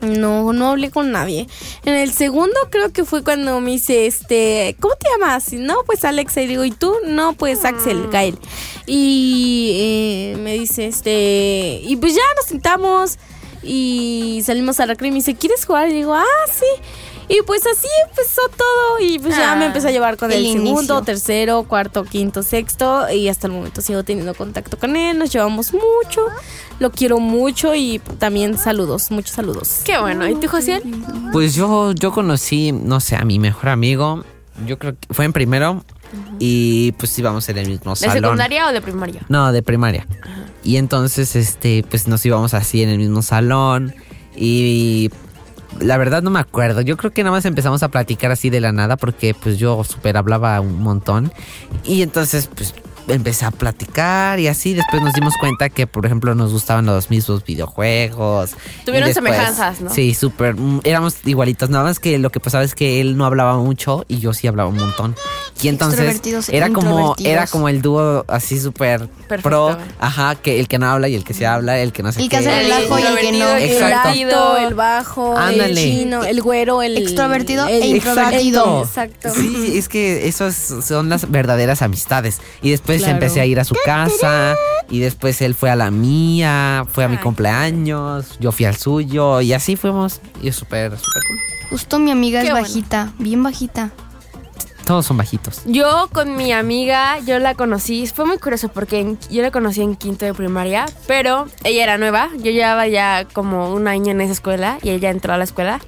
no, 0.00 0.52
no 0.52 0.70
hablé 0.70 0.90
con 0.90 1.12
nadie. 1.12 1.46
En 1.84 1.94
el 1.94 2.12
segundo 2.12 2.54
creo 2.70 2.92
que 2.92 3.04
fue 3.04 3.24
cuando 3.24 3.60
me 3.60 3.72
dice, 3.72 4.06
este, 4.06 4.76
¿cómo 4.80 4.94
te 4.96 5.08
llamas? 5.10 5.52
Y, 5.52 5.56
No, 5.56 5.76
pues 5.86 6.04
Alexa. 6.04 6.42
Y 6.42 6.46
digo, 6.46 6.64
¿y 6.64 6.70
tú? 6.70 6.94
No, 7.06 7.32
pues 7.32 7.64
Axel, 7.64 8.08
Gael. 8.08 8.38
Y 8.86 9.70
eh, 9.74 10.36
me 10.38 10.54
dice, 10.54 10.86
este, 10.86 11.80
y 11.82 11.96
pues 11.96 12.14
ya 12.14 12.22
nos 12.36 12.46
sentamos 12.46 13.18
y 13.62 14.42
salimos 14.44 14.78
a 14.80 14.86
la 14.86 14.94
crema 14.94 15.08
y 15.08 15.12
me 15.12 15.18
dice, 15.18 15.34
¿quieres 15.34 15.64
jugar? 15.64 15.88
Y 15.88 15.94
digo, 15.94 16.14
ah, 16.14 16.24
sí. 16.50 16.66
Y 17.28 17.42
pues 17.42 17.62
así 17.66 17.88
empezó 18.08 18.40
todo 18.56 19.00
y 19.00 19.18
pues 19.18 19.36
ya 19.36 19.52
Ah, 19.52 19.56
me 19.56 19.66
empecé 19.66 19.88
a 19.88 19.90
llevar 19.90 20.16
con 20.16 20.30
el 20.30 20.38
el, 20.44 20.52
segundo, 20.52 20.70
inicio. 20.80 21.02
tercero, 21.02 21.64
cuarto, 21.64 22.04
quinto, 22.04 22.42
sexto 22.44 23.10
y 23.10 23.28
hasta 23.28 23.48
el 23.48 23.52
momento 23.54 23.80
sigo 23.80 24.04
teniendo 24.04 24.32
contacto 24.34 24.78
con 24.78 24.94
él, 24.94 25.18
nos 25.18 25.32
llevamos 25.32 25.72
mucho, 25.72 26.20
lo 26.78 26.92
quiero 26.92 27.18
mucho 27.18 27.74
y 27.74 27.98
también 28.18 28.56
saludos, 28.58 29.10
muchos 29.10 29.32
saludos. 29.34 29.80
Qué 29.84 29.98
bueno. 29.98 30.28
¿Y 30.28 30.36
tú, 30.36 30.46
José? 30.46 30.80
Pues 31.32 31.54
yo, 31.56 31.92
yo 31.92 32.12
conocí, 32.12 32.70
no 32.70 33.00
sé, 33.00 33.16
a 33.16 33.24
mi 33.24 33.38
mejor 33.40 33.70
amigo. 33.70 34.24
Yo 34.64 34.78
creo 34.78 34.92
que 34.98 35.12
fue 35.12 35.24
en 35.24 35.32
primero 35.32 35.84
y 36.38 36.92
pues 36.92 37.18
íbamos 37.18 37.48
en 37.48 37.58
el 37.58 37.68
mismo 37.68 37.90
¿De 37.92 37.96
salón. 37.96 38.22
secundaria 38.22 38.68
o 38.68 38.72
de 38.72 38.80
primaria? 38.80 39.22
No, 39.28 39.50
de 39.52 39.62
primaria. 39.62 40.06
Y 40.62 40.76
entonces, 40.76 41.34
este, 41.36 41.84
pues 41.90 42.06
nos 42.08 42.24
íbamos 42.24 42.54
así 42.54 42.82
en 42.82 42.88
el 42.88 42.98
mismo 42.98 43.20
salón. 43.22 43.94
Y 44.34 45.10
la 45.80 45.98
verdad 45.98 46.22
no 46.22 46.30
me 46.30 46.40
acuerdo. 46.40 46.80
Yo 46.80 46.96
creo 46.96 47.12
que 47.12 47.22
nada 47.22 47.34
más 47.36 47.44
empezamos 47.44 47.82
a 47.82 47.88
platicar 47.88 48.30
así 48.30 48.50
de 48.50 48.60
la 48.60 48.72
nada 48.72 48.96
porque 48.96 49.34
pues 49.34 49.58
yo 49.58 49.82
super 49.84 50.16
hablaba 50.16 50.60
un 50.60 50.80
montón. 50.82 51.32
Y 51.84 52.02
entonces, 52.02 52.48
pues 52.54 52.74
empecé 53.08 53.44
a 53.44 53.50
platicar 53.50 54.38
y 54.40 54.48
así. 54.48 54.74
Después 54.74 55.02
nos 55.02 55.12
dimos 55.14 55.34
cuenta 55.40 55.68
que, 55.68 55.86
por 55.86 56.06
ejemplo, 56.06 56.34
nos 56.34 56.52
gustaban 56.52 56.86
los 56.86 57.10
mismos 57.10 57.44
videojuegos. 57.44 58.52
Tuvieron 58.84 59.08
después- 59.08 59.32
semejanzas, 59.34 59.80
¿no? 59.80 59.92
Sí, 59.92 60.14
súper. 60.14 60.54
mm, 60.56 60.80
Éramos 60.84 61.16
igualitos. 61.24 61.70
Nada 61.70 61.84
más 61.84 61.98
que 62.00 62.18
lo 62.18 62.30
que 62.30 62.40
pasaba 62.40 62.64
es 62.64 62.74
que 62.74 63.00
él 63.00 63.16
no 63.16 63.24
hablaba 63.26 63.56
mucho 63.58 64.04
y 64.08 64.18
yo 64.18 64.32
sí 64.32 64.46
hablaba 64.46 64.68
un 64.68 64.76
montón. 64.76 65.14
Y 65.62 65.68
entonces 65.68 66.20
era 66.50 66.68
como, 66.70 67.14
era 67.18 67.46
como 67.46 67.68
el 67.68 67.80
dúo 67.80 68.24
así 68.28 68.60
súper 68.60 69.08
pro. 69.42 69.78
Ajá, 69.98 70.34
que 70.34 70.60
el 70.60 70.68
que 70.68 70.78
no 70.78 70.86
habla 70.86 71.08
y 71.08 71.14
el 71.14 71.24
que 71.24 71.32
se 71.34 71.46
habla, 71.46 71.78
el 71.78 71.92
que 71.92 72.02
no 72.02 72.12
sé 72.12 72.20
El 72.20 72.28
que 72.28 72.36
hace 72.36 72.60
el 72.66 72.72
ajo 72.72 72.98
y 72.98 73.02
el 73.02 73.16
que 73.18 73.32
no. 73.32 73.50
El 73.56 73.62
Exacto. 73.64 74.08
alto, 74.10 74.56
el 74.58 74.74
bajo, 74.74 75.36
Ándale. 75.36 75.70
el 75.70 75.76
chino, 75.76 76.24
el 76.24 76.42
güero, 76.42 76.82
el 76.82 76.96
Extrovertido 76.98 77.66
el- 77.68 77.82
e 77.82 77.86
introvertido. 77.86 78.82
Exacto. 78.84 79.30
Sí, 79.34 79.72
es 79.78 79.88
que 79.88 80.28
esas 80.28 80.54
son 80.84 81.08
las 81.08 81.30
verdaderas 81.30 81.80
amistades. 81.82 82.40
Y 82.60 82.70
después 82.70 82.95
Claro. 83.04 83.14
empecé 83.14 83.40
a 83.40 83.46
ir 83.46 83.58
a 83.60 83.64
su 83.64 83.74
casa. 83.84 84.54
Y 84.88 85.00
después 85.00 85.40
él 85.42 85.54
fue 85.54 85.70
a 85.70 85.76
la 85.76 85.90
mía. 85.90 86.84
Fue 86.92 87.04
a 87.04 87.08
mi 87.08 87.16
cumpleaños. 87.16 88.36
Yo 88.40 88.52
fui 88.52 88.64
al 88.66 88.76
suyo. 88.76 89.40
Y 89.40 89.52
así 89.52 89.76
fuimos. 89.76 90.20
Y 90.42 90.48
es 90.48 90.56
súper, 90.56 90.90
súper 90.96 91.22
cool. 91.28 91.38
Justo 91.70 91.98
mi 91.98 92.10
amiga 92.12 92.40
Qué 92.40 92.46
es 92.46 92.52
bueno. 92.52 92.66
bajita, 92.66 93.12
bien 93.18 93.42
bajita. 93.42 93.90
Todos 94.84 95.04
son 95.06 95.16
bajitos. 95.16 95.62
Yo 95.66 96.08
con 96.12 96.36
mi 96.36 96.52
amiga, 96.52 97.18
yo 97.26 97.40
la 97.40 97.56
conocí, 97.56 98.06
fue 98.06 98.24
muy 98.24 98.38
curioso 98.38 98.68
porque 98.68 99.00
en- 99.00 99.18
yo 99.30 99.42
la 99.42 99.50
conocí 99.50 99.82
en 99.82 99.96
quinto 99.96 100.24
de 100.24 100.32
primaria, 100.32 100.86
pero 101.08 101.48
ella 101.64 101.82
era 101.82 101.98
nueva, 101.98 102.28
yo 102.36 102.52
llevaba 102.52 102.86
ya 102.86 103.26
como 103.32 103.74
un 103.74 103.88
año 103.88 104.12
en 104.12 104.20
esa 104.20 104.32
escuela 104.34 104.78
y 104.84 104.90
ella 104.90 105.10
entró 105.10 105.32
a 105.32 105.38
la 105.38 105.42
escuela 105.42 105.80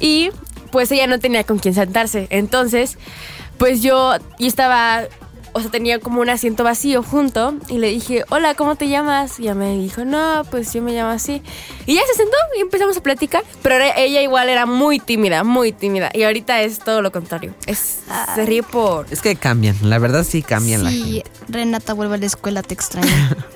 y 0.00 0.28
pues 0.70 0.92
ella 0.92 1.06
no 1.06 1.18
tenía 1.18 1.44
con 1.44 1.58
quién 1.58 1.72
sentarse, 1.72 2.26
entonces 2.28 2.98
pues 3.56 3.80
yo, 3.80 4.12
yo 4.38 4.46
estaba, 4.46 5.04
o 5.56 5.60
sea, 5.60 5.70
tenía 5.70 5.98
como 6.00 6.20
un 6.20 6.28
asiento 6.28 6.64
vacío 6.64 7.02
junto 7.02 7.54
y 7.68 7.78
le 7.78 7.88
dije, 7.88 8.24
hola, 8.28 8.54
¿cómo 8.54 8.76
te 8.76 8.88
llamas? 8.88 9.40
Y 9.40 9.44
ella 9.44 9.54
me 9.54 9.76
dijo, 9.78 10.04
no, 10.04 10.42
pues 10.50 10.72
yo 10.74 10.82
me 10.82 10.92
llamo 10.92 11.10
así. 11.10 11.40
Y 11.86 11.94
ya 11.94 12.02
se 12.10 12.14
sentó 12.14 12.36
y 12.58 12.60
empezamos 12.60 12.96
a 12.96 13.02
platicar, 13.02 13.42
pero 13.62 13.76
ella 13.96 14.20
igual 14.20 14.48
era 14.50 14.66
muy 14.66 14.98
tímida, 15.00 15.44
muy 15.44 15.72
tímida 15.72 16.10
y 16.12 16.24
ahorita 16.24 16.60
es 16.60 16.78
todo 16.78 17.00
lo 17.00 17.10
contrario, 17.10 17.54
es, 17.66 18.00
se 18.34 18.44
ríe 18.44 18.62
por... 18.62 19.06
Es 19.10 19.22
que 19.22 19.34
cambian. 19.36 19.76
La 19.82 19.98
verdad 19.98 20.24
sí 20.24 20.42
cambian 20.42 20.84
la 20.84 20.90
Sí, 20.90 21.22
gente. 21.22 21.30
Renata, 21.48 21.94
vuelve 21.94 22.16
a 22.16 22.18
la 22.18 22.26
escuela, 22.26 22.62
te 22.62 22.74
extraño. 22.74 23.08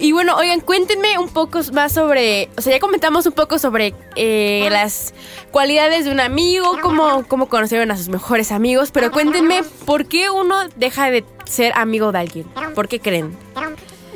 Y 0.00 0.12
bueno, 0.12 0.34
oigan, 0.36 0.60
cuéntenme 0.60 1.18
un 1.18 1.28
poco 1.28 1.60
más 1.74 1.92
sobre, 1.92 2.48
o 2.56 2.62
sea, 2.62 2.72
ya 2.72 2.80
comentamos 2.80 3.26
un 3.26 3.32
poco 3.32 3.58
sobre 3.58 3.92
eh, 4.16 4.66
las 4.70 5.12
cualidades 5.50 6.06
de 6.06 6.10
un 6.10 6.20
amigo, 6.20 6.78
cómo, 6.80 7.22
cómo 7.28 7.50
conocieron 7.50 7.90
a 7.90 7.98
sus 7.98 8.08
mejores 8.08 8.50
amigos, 8.50 8.90
pero 8.92 9.12
cuéntenme 9.12 9.62
por 9.84 10.06
qué 10.06 10.30
uno 10.30 10.56
deja 10.76 11.10
de 11.10 11.22
ser 11.44 11.74
amigo 11.76 12.12
de 12.12 12.18
alguien. 12.18 12.46
¿Por 12.74 12.88
qué 12.88 12.98
creen? 12.98 13.36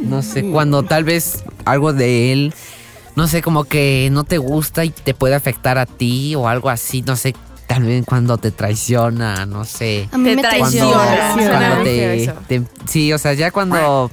No 0.00 0.22
sé, 0.22 0.50
cuando 0.50 0.84
tal 0.84 1.04
vez 1.04 1.44
algo 1.66 1.92
de 1.92 2.32
él, 2.32 2.54
no 3.14 3.28
sé, 3.28 3.42
como 3.42 3.64
que 3.64 4.08
no 4.10 4.24
te 4.24 4.38
gusta 4.38 4.86
y 4.86 4.90
te 4.90 5.12
puede 5.12 5.34
afectar 5.34 5.76
a 5.76 5.84
ti 5.84 6.34
o 6.34 6.48
algo 6.48 6.70
así, 6.70 7.02
no 7.02 7.14
sé, 7.14 7.34
tal 7.66 7.82
vez 7.84 8.06
cuando 8.06 8.38
te 8.38 8.50
traiciona, 8.50 9.44
no 9.44 9.66
sé. 9.66 10.08
A 10.12 10.16
mí 10.18 10.30
Te 10.30 10.36
me 10.36 10.42
traiciona. 10.42 11.34
Cuando, 11.36 11.84
te- 12.48 12.62
Sí, 12.88 13.12
o 13.12 13.18
sea, 13.18 13.34
ya 13.34 13.50
cuando 13.50 14.10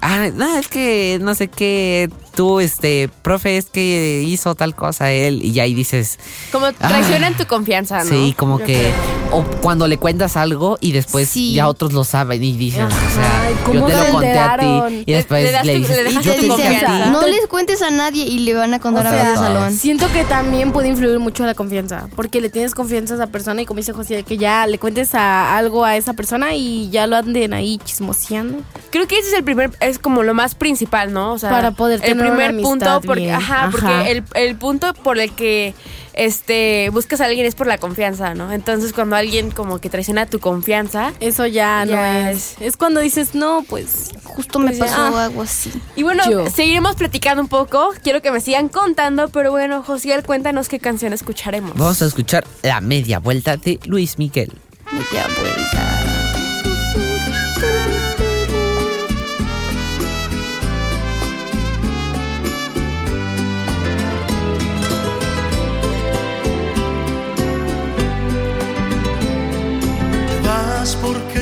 ah, 0.00 0.30
no, 0.34 0.56
es 0.58 0.68
que 0.68 1.18
no 1.20 1.34
sé 1.34 1.48
qué, 1.48 2.10
tú, 2.36 2.60
este, 2.60 3.08
profe, 3.22 3.56
es 3.56 3.66
que 3.66 4.22
hizo 4.24 4.54
tal 4.54 4.74
cosa 4.76 5.10
él, 5.10 5.42
y 5.44 5.58
ahí 5.58 5.74
dices, 5.74 6.18
Como 6.52 6.72
traicionan 6.72 7.36
tu 7.36 7.46
confianza, 7.46 8.04
¿no? 8.04 8.10
sí, 8.10 8.34
como 8.38 8.60
Yo 8.60 8.66
que, 8.66 8.74
creo. 8.74 9.38
o 9.38 9.42
cuando 9.62 9.88
le 9.88 9.98
cuentas 9.98 10.36
algo 10.36 10.76
y 10.80 10.92
después 10.92 11.28
Sí. 11.28 11.54
ya 11.54 11.66
otros 11.68 11.92
lo 11.92 12.04
saben 12.04 12.44
y 12.44 12.52
dices, 12.56 12.84
o 12.84 12.90
sea, 12.90 13.50
yo 13.50 13.56
¿cómo 13.64 13.86
te 13.86 13.92
lo 13.96 14.12
conté 14.12 14.26
a 14.28 14.54
enteraron? 14.54 14.88
ti, 14.88 15.04
y 15.06 15.12
después 15.14 15.44
Le- 15.44 15.52
le, 15.52 15.64
le 15.64 15.78
dices, 15.78 16.04
le 16.04 16.10
y 16.10 16.14
yo 16.14 16.34
Te 16.34 16.40
dicen, 16.42 17.12
no 17.12 17.26
les 17.26 17.46
cuentes 17.48 17.80
a 17.82 17.90
nadie 17.90 18.24
y 18.26 18.40
le 18.40 18.54
van 18.54 18.74
a 18.74 18.78
contar 18.80 19.06
O 19.06 19.08
a 19.08 19.12
sea, 19.12 19.22
medio 19.24 19.36
salón. 19.36 19.72
Siento 19.72 20.06
que 20.12 20.24
también 20.24 20.72
puede 20.72 20.88
influir 20.88 21.18
mucho 21.18 21.44
la 21.46 21.54
confianza, 21.54 22.08
porque 22.14 22.40
le 22.40 22.50
tienes 22.50 22.74
confianza 22.74 23.14
a 23.14 23.16
esa 23.16 23.26
persona 23.28 23.62
y 23.62 23.66
como 23.66 23.78
dice 23.78 23.92
José, 23.94 24.22
que 24.24 24.36
ya 24.36 24.66
le 24.66 24.78
cuentes 24.78 25.14
a 25.14 25.56
algo 25.56 25.84
a 25.84 25.96
esa 25.96 26.12
persona 26.12 26.54
y 26.54 26.90
ya 26.90 27.06
lo 27.06 27.16
anden 27.16 27.54
ahí 27.54 27.78
chismoseando. 27.84 28.58
Creo 28.90 29.06
que 29.08 29.18
ese 29.18 29.28
es 29.28 29.34
el 29.34 29.44
primer, 29.44 29.70
es 29.80 29.98
como 29.98 30.22
lo 30.22 30.34
más 30.34 30.54
principal, 30.54 31.12
¿no? 31.12 31.32
O 31.32 31.38
sea, 31.38 31.50
Para 31.50 31.70
poder 31.70 32.00
tener 32.00 32.25
primer 32.28 32.62
punto, 32.62 33.00
porque, 33.04 33.30
ajá, 33.32 33.64
Ajá. 33.64 33.70
porque 33.70 34.10
el, 34.12 34.24
el 34.34 34.56
punto 34.56 34.92
por 34.94 35.18
el 35.18 35.32
que 35.32 35.74
este 36.14 36.88
buscas 36.90 37.20
a 37.20 37.26
alguien 37.26 37.44
es 37.46 37.54
por 37.54 37.66
la 37.66 37.76
confianza, 37.78 38.34
¿no? 38.34 38.50
Entonces 38.52 38.92
cuando 38.94 39.16
alguien 39.16 39.50
como 39.50 39.78
que 39.80 39.90
traiciona 39.90 40.24
tu 40.26 40.40
confianza, 40.40 41.12
Eso 41.20 41.46
ya, 41.46 41.84
no 41.84 42.02
es. 42.04 42.56
Es 42.60 42.76
cuando 42.78 43.00
dices, 43.00 43.34
no, 43.34 43.64
pues 43.68 44.12
Justo 44.24 44.58
me 44.58 44.68
Pues 44.68 44.78
ya. 44.78 44.86
pasó 44.86 45.16
algo 45.18 45.42
así. 45.42 45.70
Y 45.94 46.02
bueno, 46.02 46.22
Yo. 46.30 46.48
seguiremos 46.50 46.94
platicando 46.96 47.42
un 47.42 47.48
poco. 47.48 47.90
Quiero 48.02 48.22
que 48.22 48.30
me 48.30 48.40
sigan 48.40 48.68
contando, 48.68 49.28
pero 49.28 49.50
bueno, 49.50 49.82
Josiel, 49.82 50.22
cuéntanos 50.24 50.68
qué 50.68 50.78
canción 50.78 51.12
escucharemos. 51.12 51.72
Vamos 51.74 52.00
a 52.02 52.06
escuchar 52.06 52.44
la 52.62 52.80
media 52.80 53.18
vuelta 53.18 53.56
de 53.56 53.78
Luis 53.84 54.18
Miguel. 54.18 54.52
Media 54.92 55.26
vuelta. 55.38 56.05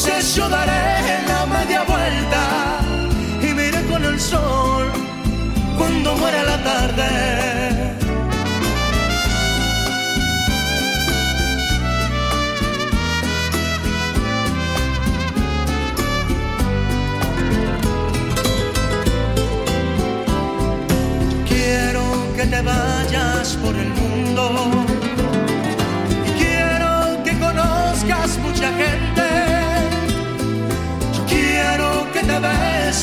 Entonces 0.00 0.36
yo 0.36 0.48
daré 0.48 1.26
la 1.26 1.44
media 1.46 1.82
vuelta 1.82 2.78
y 3.42 3.52
me 3.52 3.66
iré 3.66 3.84
con 3.86 4.04
el 4.04 4.20
sol 4.20 4.92
cuando 5.76 6.14
muera 6.14 6.44
la 6.44 6.62
tarde. 6.62 7.96
Quiero 21.48 22.02
que 22.36 22.44
te 22.46 22.62
vayas 22.62 23.56
por 23.56 23.74
el 23.74 23.88
mundo 23.88 24.84
y 26.24 26.30
quiero 26.40 27.20
que 27.24 27.36
conozcas 27.40 28.38
mucha 28.38 28.72
gente. 28.74 29.27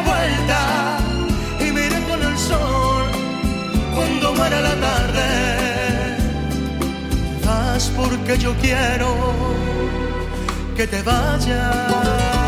vuelta 0.00 0.98
y 1.60 1.72
me 1.72 1.86
iré 1.86 2.00
con 2.08 2.22
el 2.22 2.38
sol 2.38 3.04
cuando 3.94 4.34
muera 4.34 4.60
la 4.60 4.74
tarde. 4.74 6.16
Vas 7.44 7.90
porque 7.96 8.38
yo 8.38 8.54
quiero 8.60 9.14
que 10.76 10.86
te 10.86 11.02
vayas. 11.02 12.44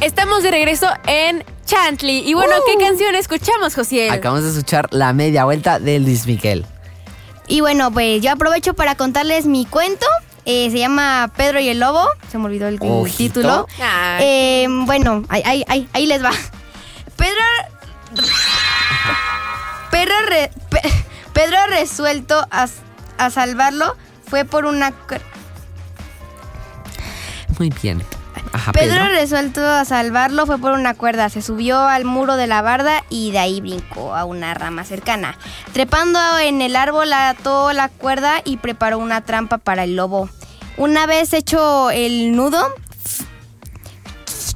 Estamos 0.00 0.42
de 0.42 0.50
regreso 0.50 0.86
en 1.06 1.44
Chantley. 1.70 2.28
Y 2.28 2.34
bueno, 2.34 2.52
¿qué 2.66 2.74
canción 2.84 3.14
escuchamos, 3.14 3.74
Josiel? 3.76 4.10
Acabamos 4.10 4.42
de 4.42 4.50
escuchar 4.50 4.88
la 4.90 5.12
media 5.12 5.44
vuelta 5.44 5.78
de 5.78 6.00
Luis 6.00 6.26
Miguel. 6.26 6.66
Y 7.46 7.60
bueno, 7.60 7.92
pues 7.92 8.20
yo 8.22 8.32
aprovecho 8.32 8.74
para 8.74 8.96
contarles 8.96 9.46
mi 9.46 9.66
cuento. 9.66 10.06
Eh, 10.46 10.68
se 10.72 10.78
llama 10.78 11.30
Pedro 11.36 11.60
y 11.60 11.68
el 11.68 11.78
Lobo. 11.78 12.04
Se 12.30 12.38
me 12.38 12.46
olvidó 12.46 12.66
el, 12.66 12.78
Ojito. 12.80 13.40
título. 13.40 13.66
Eh, 14.20 14.66
bueno, 14.68 15.24
ahí, 15.28 15.42
ahí, 15.44 15.64
ahí, 15.68 15.88
ahí 15.92 16.06
les 16.06 16.24
va. 16.24 16.32
Pedro. 17.16 18.24
Pedro, 19.92 20.14
re- 20.28 20.50
Pe- 20.70 20.82
Pedro 21.32 21.56
resuelto 21.68 22.46
a, 22.50 22.66
a 23.18 23.30
salvarlo 23.30 23.96
fue 24.28 24.44
por 24.44 24.64
una. 24.64 24.92
Muy 27.58 27.70
bien. 27.82 28.02
Ajá, 28.60 28.72
Pedro, 28.72 28.96
Pedro. 28.96 29.08
resuelto 29.08 29.66
a 29.66 29.86
salvarlo 29.86 30.44
fue 30.44 30.58
por 30.58 30.72
una 30.72 30.92
cuerda. 30.92 31.30
Se 31.30 31.40
subió 31.40 31.80
al 31.80 32.04
muro 32.04 32.36
de 32.36 32.46
la 32.46 32.60
barda 32.60 33.04
y 33.08 33.30
de 33.30 33.38
ahí 33.38 33.62
brincó 33.62 34.14
a 34.14 34.26
una 34.26 34.52
rama 34.52 34.84
cercana. 34.84 35.38
Trepando 35.72 36.20
en 36.38 36.60
el 36.60 36.76
árbol 36.76 37.10
ató 37.14 37.72
la 37.72 37.88
cuerda 37.88 38.42
y 38.44 38.58
preparó 38.58 38.98
una 38.98 39.22
trampa 39.22 39.56
para 39.56 39.84
el 39.84 39.96
lobo. 39.96 40.28
Una 40.76 41.06
vez 41.06 41.32
hecho 41.32 41.90
el 41.90 42.36
nudo, 42.36 42.62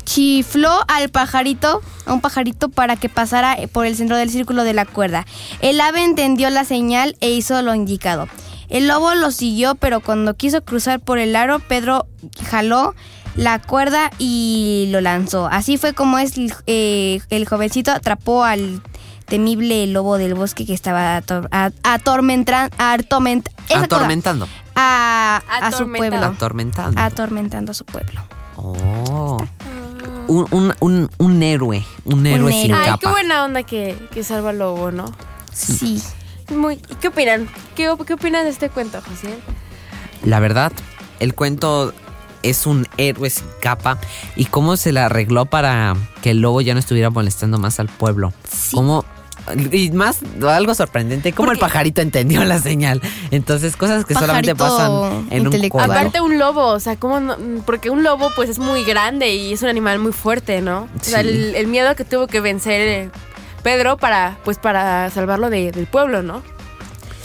chifló 0.04 0.70
al 0.86 1.08
pajarito, 1.08 1.80
a 2.04 2.12
un 2.12 2.20
pajarito 2.20 2.68
para 2.68 2.96
que 2.96 3.08
pasara 3.08 3.56
por 3.72 3.86
el 3.86 3.96
centro 3.96 4.18
del 4.18 4.28
círculo 4.28 4.64
de 4.64 4.74
la 4.74 4.84
cuerda. 4.84 5.24
El 5.60 5.80
ave 5.80 6.04
entendió 6.04 6.50
la 6.50 6.64
señal 6.64 7.16
e 7.22 7.30
hizo 7.30 7.62
lo 7.62 7.74
indicado. 7.74 8.28
El 8.68 8.86
lobo 8.86 9.14
lo 9.14 9.30
siguió, 9.30 9.76
pero 9.76 10.00
cuando 10.00 10.34
quiso 10.34 10.62
cruzar 10.62 11.00
por 11.00 11.18
el 11.18 11.36
aro, 11.36 11.58
Pedro 11.58 12.06
jaló 12.50 12.94
la 13.36 13.60
cuerda 13.60 14.10
y 14.18 14.88
lo 14.90 15.00
lanzó. 15.00 15.46
Así 15.46 15.76
fue 15.78 15.92
como 15.94 16.18
es, 16.18 16.34
eh, 16.66 17.20
el 17.30 17.46
jovencito 17.46 17.90
atrapó 17.92 18.44
al 18.44 18.80
temible 19.26 19.86
lobo 19.86 20.18
del 20.18 20.34
bosque 20.34 20.66
que 20.66 20.74
estaba 20.74 21.18
ator- 21.20 21.48
atormentan-. 21.82 22.70
Atormentando. 22.78 24.48
a, 24.74 25.42
a 25.50 25.72
su 25.72 25.90
pueblo. 25.90 26.24
Atormentando. 26.24 27.00
Atormentando 27.00 27.70
a 27.72 27.74
su 27.74 27.84
pueblo. 27.84 28.20
Oh. 28.56 29.38
Un, 30.26 30.46
un, 30.52 30.74
un, 30.80 31.10
un 31.18 31.42
héroe. 31.42 31.84
Un 32.04 32.26
héroe 32.26 32.52
sin 32.52 32.70
héroe. 32.70 32.78
Ay, 32.80 32.86
capa. 32.86 32.98
qué 33.00 33.06
buena 33.08 33.44
onda 33.44 33.62
que, 33.62 33.96
que 34.12 34.24
salva 34.24 34.50
al 34.50 34.58
lobo, 34.58 34.90
¿no? 34.90 35.04
Sí. 35.52 36.02
Muy, 36.50 36.74
¿y 36.74 36.94
¿Qué 37.00 37.08
opinan? 37.08 37.48
¿Qué, 37.74 37.90
¿Qué 38.06 38.14
opinan 38.14 38.44
de 38.44 38.50
este 38.50 38.68
cuento, 38.70 39.00
José? 39.00 39.38
La 40.22 40.40
verdad, 40.40 40.72
el 41.20 41.34
cuento 41.34 41.92
es 42.44 42.66
un 42.66 42.86
héroe 42.96 43.28
sin 43.30 43.46
capa. 43.60 43.98
¿Y 44.36 44.44
cómo 44.46 44.76
se 44.76 44.92
la 44.92 45.06
arregló 45.06 45.46
para 45.46 45.94
que 46.22 46.30
el 46.30 46.40
lobo 46.40 46.60
ya 46.60 46.74
no 46.74 46.80
estuviera 46.80 47.10
molestando 47.10 47.58
más 47.58 47.80
al 47.80 47.88
pueblo? 47.88 48.32
¿Cómo? 48.72 49.04
Y 49.72 49.90
más, 49.90 50.20
algo 50.48 50.74
sorprendente, 50.74 51.32
cómo 51.34 51.52
el 51.52 51.58
pajarito 51.58 52.00
entendió 52.00 52.42
la 52.44 52.58
señal. 52.60 53.02
Entonces, 53.30 53.76
cosas 53.76 54.06
que 54.06 54.14
solamente 54.14 54.54
pasan 54.54 55.26
en 55.30 55.46
un 55.46 55.68
cobar. 55.68 55.90
Aparte 55.90 56.20
un 56.22 56.38
lobo, 56.38 56.68
o 56.68 56.80
sea, 56.80 56.96
¿cómo 56.96 57.20
no? 57.20 57.36
Porque 57.66 57.90
un 57.90 58.02
lobo 58.02 58.30
pues 58.34 58.48
es 58.48 58.58
muy 58.58 58.84
grande 58.84 59.34
y 59.34 59.52
es 59.52 59.60
un 59.62 59.68
animal 59.68 59.98
muy 59.98 60.12
fuerte, 60.12 60.62
¿no? 60.62 60.88
O 60.98 61.04
sea, 61.04 61.20
Sí. 61.20 61.28
el, 61.28 61.54
el 61.56 61.66
miedo 61.66 61.94
que 61.94 62.04
tuvo 62.04 62.26
que 62.26 62.40
vencer 62.40 62.80
eh, 62.88 63.10
Pedro 63.62 63.98
para, 63.98 64.38
pues 64.44 64.56
para 64.58 65.10
salvarlo 65.10 65.50
de- 65.50 65.72
del 65.72 65.86
pueblo, 65.86 66.22
¿no? 66.22 66.42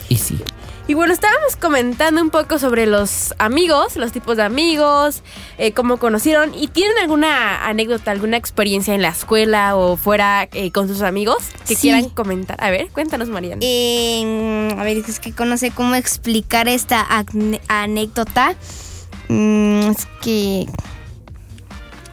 Y 0.09 0.17
sí. 0.17 0.41
Y 0.89 0.95
bueno, 0.95 1.13
estábamos 1.13 1.55
comentando 1.55 2.19
un 2.19 2.31
poco 2.31 2.57
sobre 2.57 2.87
los 2.87 3.35
amigos, 3.37 3.95
los 3.95 4.11
tipos 4.11 4.37
de 4.37 4.43
amigos, 4.43 5.21
eh, 5.59 5.71
cómo 5.71 5.97
conocieron. 5.97 6.51
¿Y 6.55 6.67
tienen 6.67 6.97
alguna 6.97 7.67
anécdota, 7.67 8.09
alguna 8.09 8.37
experiencia 8.37 8.95
en 8.95 9.03
la 9.03 9.09
escuela 9.09 9.75
o 9.75 9.97
fuera 9.97 10.49
eh, 10.51 10.71
con 10.71 10.87
sus 10.87 11.03
amigos 11.03 11.37
que 11.67 11.75
Sí. 11.75 11.81
quieran 11.81 12.09
comentar? 12.09 12.57
A 12.59 12.71
ver, 12.71 12.87
cuéntanos, 12.89 13.29
Mariana. 13.29 13.59
Eh, 13.61 14.73
a 14.75 14.83
ver, 14.83 14.97
es 14.97 15.19
que 15.19 15.31
conoce 15.31 15.69
cómo 15.69 15.93
explicar 15.93 16.67
esta 16.67 17.05
anécdota. 17.67 18.55
Mm, 19.27 19.91
es 19.91 20.07
que. 20.23 20.65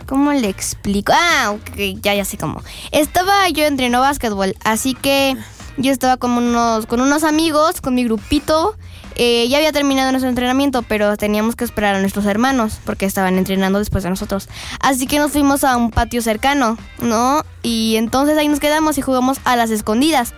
¿Cómo 0.07 0.35
le 0.35 0.51
explico? 0.51 1.15
Ah, 1.17 1.53
ok, 1.53 1.79
ya, 2.03 2.15
ya 2.15 2.27
sé 2.27 2.37
cómo. 2.37 2.63
Estaba 2.93 3.49
yo 3.49 3.65
entrenando 3.65 4.01
básquetbol, 4.07 4.55
así 4.65 4.93
que 4.93 5.35
yo 5.77 5.93
estaba 5.93 6.17
con 6.17 6.33
unos, 6.33 6.87
con 6.87 7.01
unos 7.01 7.25
amigos, 7.25 7.81
con 7.81 7.95
mi 7.95 8.05
grupito. 8.05 8.77
Eh, 9.15 9.49
ya 9.49 9.57
había 9.59 9.73
terminado 9.73 10.11
nuestro 10.11 10.29
entrenamiento, 10.29 10.83
pero 10.83 11.17
teníamos 11.17 11.57
que 11.57 11.65
esperar 11.65 11.95
a 11.95 12.01
nuestros 12.01 12.27
hermanos 12.27 12.79
porque 12.85 13.07
estaban 13.07 13.39
entrenando 13.39 13.79
después 13.79 14.05
de 14.05 14.11
nosotros. 14.11 14.49
Así 14.81 15.07
que 15.07 15.19
nos 15.19 15.33
fuimos 15.33 15.65
a 15.65 15.77
un 15.77 15.91
patio 15.91 16.21
cercano, 16.21 16.77
¿no? 17.01 17.43
Y 17.63 17.97
entonces 17.97 18.37
ahí 18.37 18.49
nos 18.49 18.61
quedamos 18.61 18.99
y 18.99 19.03
jugamos 19.03 19.39
a 19.45 19.57
las 19.57 19.71
escondidas. 19.71 20.35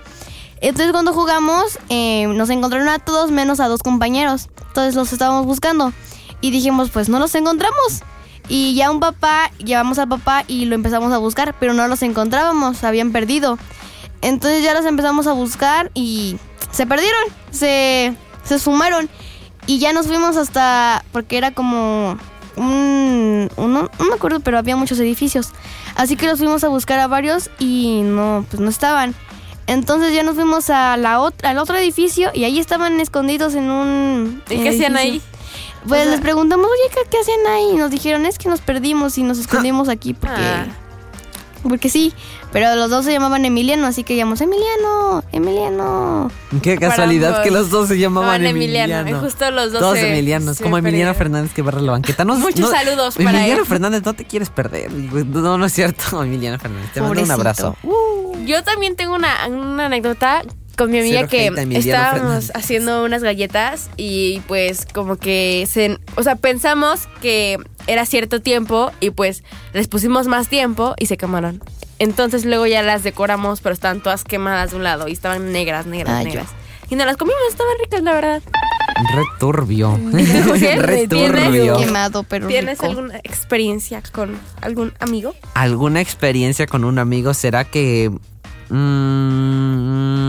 Entonces 0.61 0.93
cuando 0.93 1.13
jugamos 1.13 1.79
eh, 1.89 2.27
nos 2.29 2.51
encontraron 2.51 2.89
a 2.89 2.99
todos 2.99 3.31
menos 3.31 3.61
a 3.61 3.69
dos 3.69 3.83
compañeros. 3.83 4.49
Entonces 4.69 4.95
los 4.95 5.13
estábamos 5.13 5.47
buscando 5.47 5.93
y 6.41 6.51
dijimos 6.51 6.91
pues 6.91 7.09
no 7.09 7.19
los 7.19 7.35
encontramos. 7.35 8.03
Y 8.49 8.75
ya 8.75 8.91
un 8.91 9.01
papá, 9.01 9.51
llevamos 9.59 9.99
al 9.99 10.09
papá 10.09 10.45
y 10.49 10.65
lo 10.65 10.75
empezamos 10.75 11.13
a 11.13 11.19
buscar, 11.19 11.55
pero 11.61 11.75
no 11.75 11.87
los 11.87 12.03
encontrábamos, 12.03 12.83
habían 12.83 13.13
perdido. 13.13 13.59
Entonces 14.23 14.63
ya 14.63 14.75
los 14.75 14.85
empezamos 14.85 15.27
a 15.27 15.33
buscar 15.33 15.91
y 15.95 16.37
se 16.71 16.87
perdieron, 16.87 17.21
se, 17.51 18.15
se 18.45 18.59
sumaron. 18.59 19.09
Y 19.67 19.79
ya 19.79 19.93
nos 19.93 20.07
fuimos 20.07 20.37
hasta, 20.37 21.05
porque 21.13 21.37
era 21.37 21.53
como 21.53 22.17
un, 22.57 23.51
uno, 23.57 23.91
no 23.99 24.05
me 24.07 24.15
acuerdo, 24.15 24.41
pero 24.41 24.59
había 24.59 24.77
muchos 24.77 24.99
edificios. 24.99 25.51
Así 25.95 26.17
que 26.17 26.27
los 26.27 26.39
fuimos 26.39 26.65
a 26.65 26.69
buscar 26.69 26.99
a 27.01 27.07
varios 27.07 27.51
y 27.59 28.01
no, 28.03 28.45
pues 28.51 28.61
no 28.61 28.69
estaban. 28.71 29.15
Entonces 29.67 30.15
ya 30.15 30.23
nos 30.23 30.35
fuimos 30.37 30.71
a 30.71 30.97
la 30.97 31.21
otra, 31.21 31.51
al 31.51 31.59
otro 31.59 31.77
edificio 31.77 32.31
y 32.33 32.45
ahí 32.45 32.59
estaban 32.59 32.99
escondidos 33.01 33.55
en 33.55 33.71
un... 33.71 34.43
¿Y 34.49 34.63
qué 34.63 34.71
hacían 34.71 34.97
ahí? 34.97 35.21
Pues 35.87 36.01
O 36.01 36.05
sea- 36.05 36.13
les 36.13 36.21
preguntamos, 36.23 36.67
oye, 36.67 36.95
¿qué, 36.95 37.01
qué 37.11 37.19
hacían 37.19 37.47
ahí? 37.47 37.71
Y 37.75 37.77
nos 37.77 37.91
dijeron, 37.91 38.25
es 38.25 38.39
que 38.39 38.49
nos 38.49 38.61
perdimos 38.63 39.19
y 39.19 39.23
nos 39.23 39.39
escondimos 39.45 39.89
aquí 39.91 40.15
porque... 40.15 40.41
Ah. 40.41 40.67
Porque 41.63 41.89
sí, 41.91 42.13
pero 42.53 42.75
los 42.77 42.89
dos 42.91 43.05
se 43.05 43.13
llamaban 43.13 43.45
Emiliano, 43.45 43.87
así 43.87 44.05
que 44.05 44.15
llamamos 44.17 44.41
Emiliano, 44.41 45.25
Emiliano. 45.33 46.31
Qué 46.63 46.79
casualidad 46.79 47.31
ambos. 47.31 47.45
que 47.45 47.51
los 47.51 47.71
dos 47.71 47.89
se 47.89 47.99
llamaban 47.99 48.43
Llamaban 48.43 48.47
Emiliano. 48.57 48.95
Emiliano, 48.99 49.21
justo 49.21 49.51
los 49.51 49.73
dos 49.73 49.81
Dos 49.81 49.99
Emilianos, 49.99 50.57
se 50.57 50.63
como 50.63 50.79
Emiliano 50.79 51.13
perdieron. 51.13 51.17
Fernández 51.17 51.53
que 51.55 51.63
barra 51.63 51.81
la 51.81 51.93
banqueta. 51.93 52.25
No, 52.25 52.35
Muchos 52.39 52.61
no- 52.61 52.71
saludos 52.71 53.17
para 53.17 53.31
Emiliano 53.39 53.63
él. 53.63 53.67
Fernández, 53.67 54.03
no 54.05 54.15
te 54.15 54.25
quieres 54.25 54.51
perder. 54.51 54.91
No, 54.93 55.59
no 55.59 55.67
es 55.67 55.73
cierto, 55.73 56.23
Emiliano 56.23 56.59
Fernández. 56.59 56.93
Te 56.93 57.01
mando 57.01 57.23
un 57.23 57.31
abrazo. 57.31 57.77
Yo 58.47 58.63
también 58.63 58.95
tengo 58.97 59.15
una, 59.15 59.47
una 59.49 59.87
anécdota 59.87 60.43
con 60.79 60.91
mi 60.91 61.01
amiga 61.01 61.27
Cero 61.29 61.55
que 61.57 61.77
estábamos 61.79 62.53
haciendo 62.55 63.05
unas 63.05 63.23
galletas 63.23 63.91
y 63.99 64.41
pues 64.47 64.87
como 64.95 65.17
que 65.17 65.67
se, 65.71 65.99
o 66.17 66.23
sea, 66.23 66.37
pensamos 66.37 67.09
que 67.21 67.59
era 67.87 68.07
cierto 68.07 68.41
tiempo 68.41 68.91
y 69.01 69.11
pues 69.11 69.43
les 69.75 69.89
pusimos 69.89 70.27
más 70.29 70.49
tiempo 70.49 70.95
y 70.99 71.07
se 71.07 71.17
quemaron. 71.19 71.63
Entonces 71.99 72.45
luego 72.45 72.67
ya 72.67 72.83
las 72.83 73.03
decoramos, 73.03 73.61
pero 73.61 73.73
estaban 73.73 74.01
todas 74.03 74.23
quemadas 74.25 74.71
de 74.71 74.77
un 74.77 74.85
lado 74.85 75.09
y 75.09 75.13
estaban 75.13 75.53
negras, 75.53 75.85
negras, 75.87 76.15
Ay, 76.15 76.25
negras. 76.27 76.47
Y 76.91 76.95
no 76.95 77.05
las 77.05 77.17
comimos, 77.19 77.41
estaban 77.51 77.73
ricas, 77.83 78.03
la 78.03 78.13
verdad. 78.15 78.43
Re 79.15 79.23
turbio. 79.39 79.99
José, 80.47 80.77
Re 80.81 81.07
¿tienes- 81.09 81.45
turbio. 81.45 81.77
Quemado, 81.79 82.23
pero 82.23 82.47
¿Tienes 82.49 82.79
rico. 82.79 82.87
alguna 82.87 83.17
experiencia 83.19 84.01
con 84.13 84.39
algún 84.63 84.93
amigo? 85.01 85.35
¿Alguna 85.55 86.01
experiencia 86.01 86.67
con 86.67 86.85
un 86.85 86.99
amigo? 86.99 87.35
¿Será 87.35 87.65
que... 87.65 88.11
mm, 88.71 90.28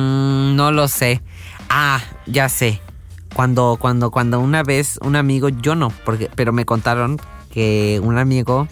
no 0.50 0.72
lo 0.72 0.88
sé. 0.88 1.22
Ah, 1.70 2.02
ya 2.26 2.50
sé. 2.50 2.82
Cuando, 3.34 3.78
cuando, 3.80 4.12
cuando 4.12 4.40
una 4.40 4.64
vez 4.64 4.98
un 5.02 5.16
amigo, 5.16 5.50
yo 5.50 5.76
no, 5.76 5.92
porque, 6.04 6.30
pero 6.36 6.52
me 6.52 6.66
contaron 6.66 7.20
que 7.52 8.00
un 8.04 8.18
amigo, 8.18 8.68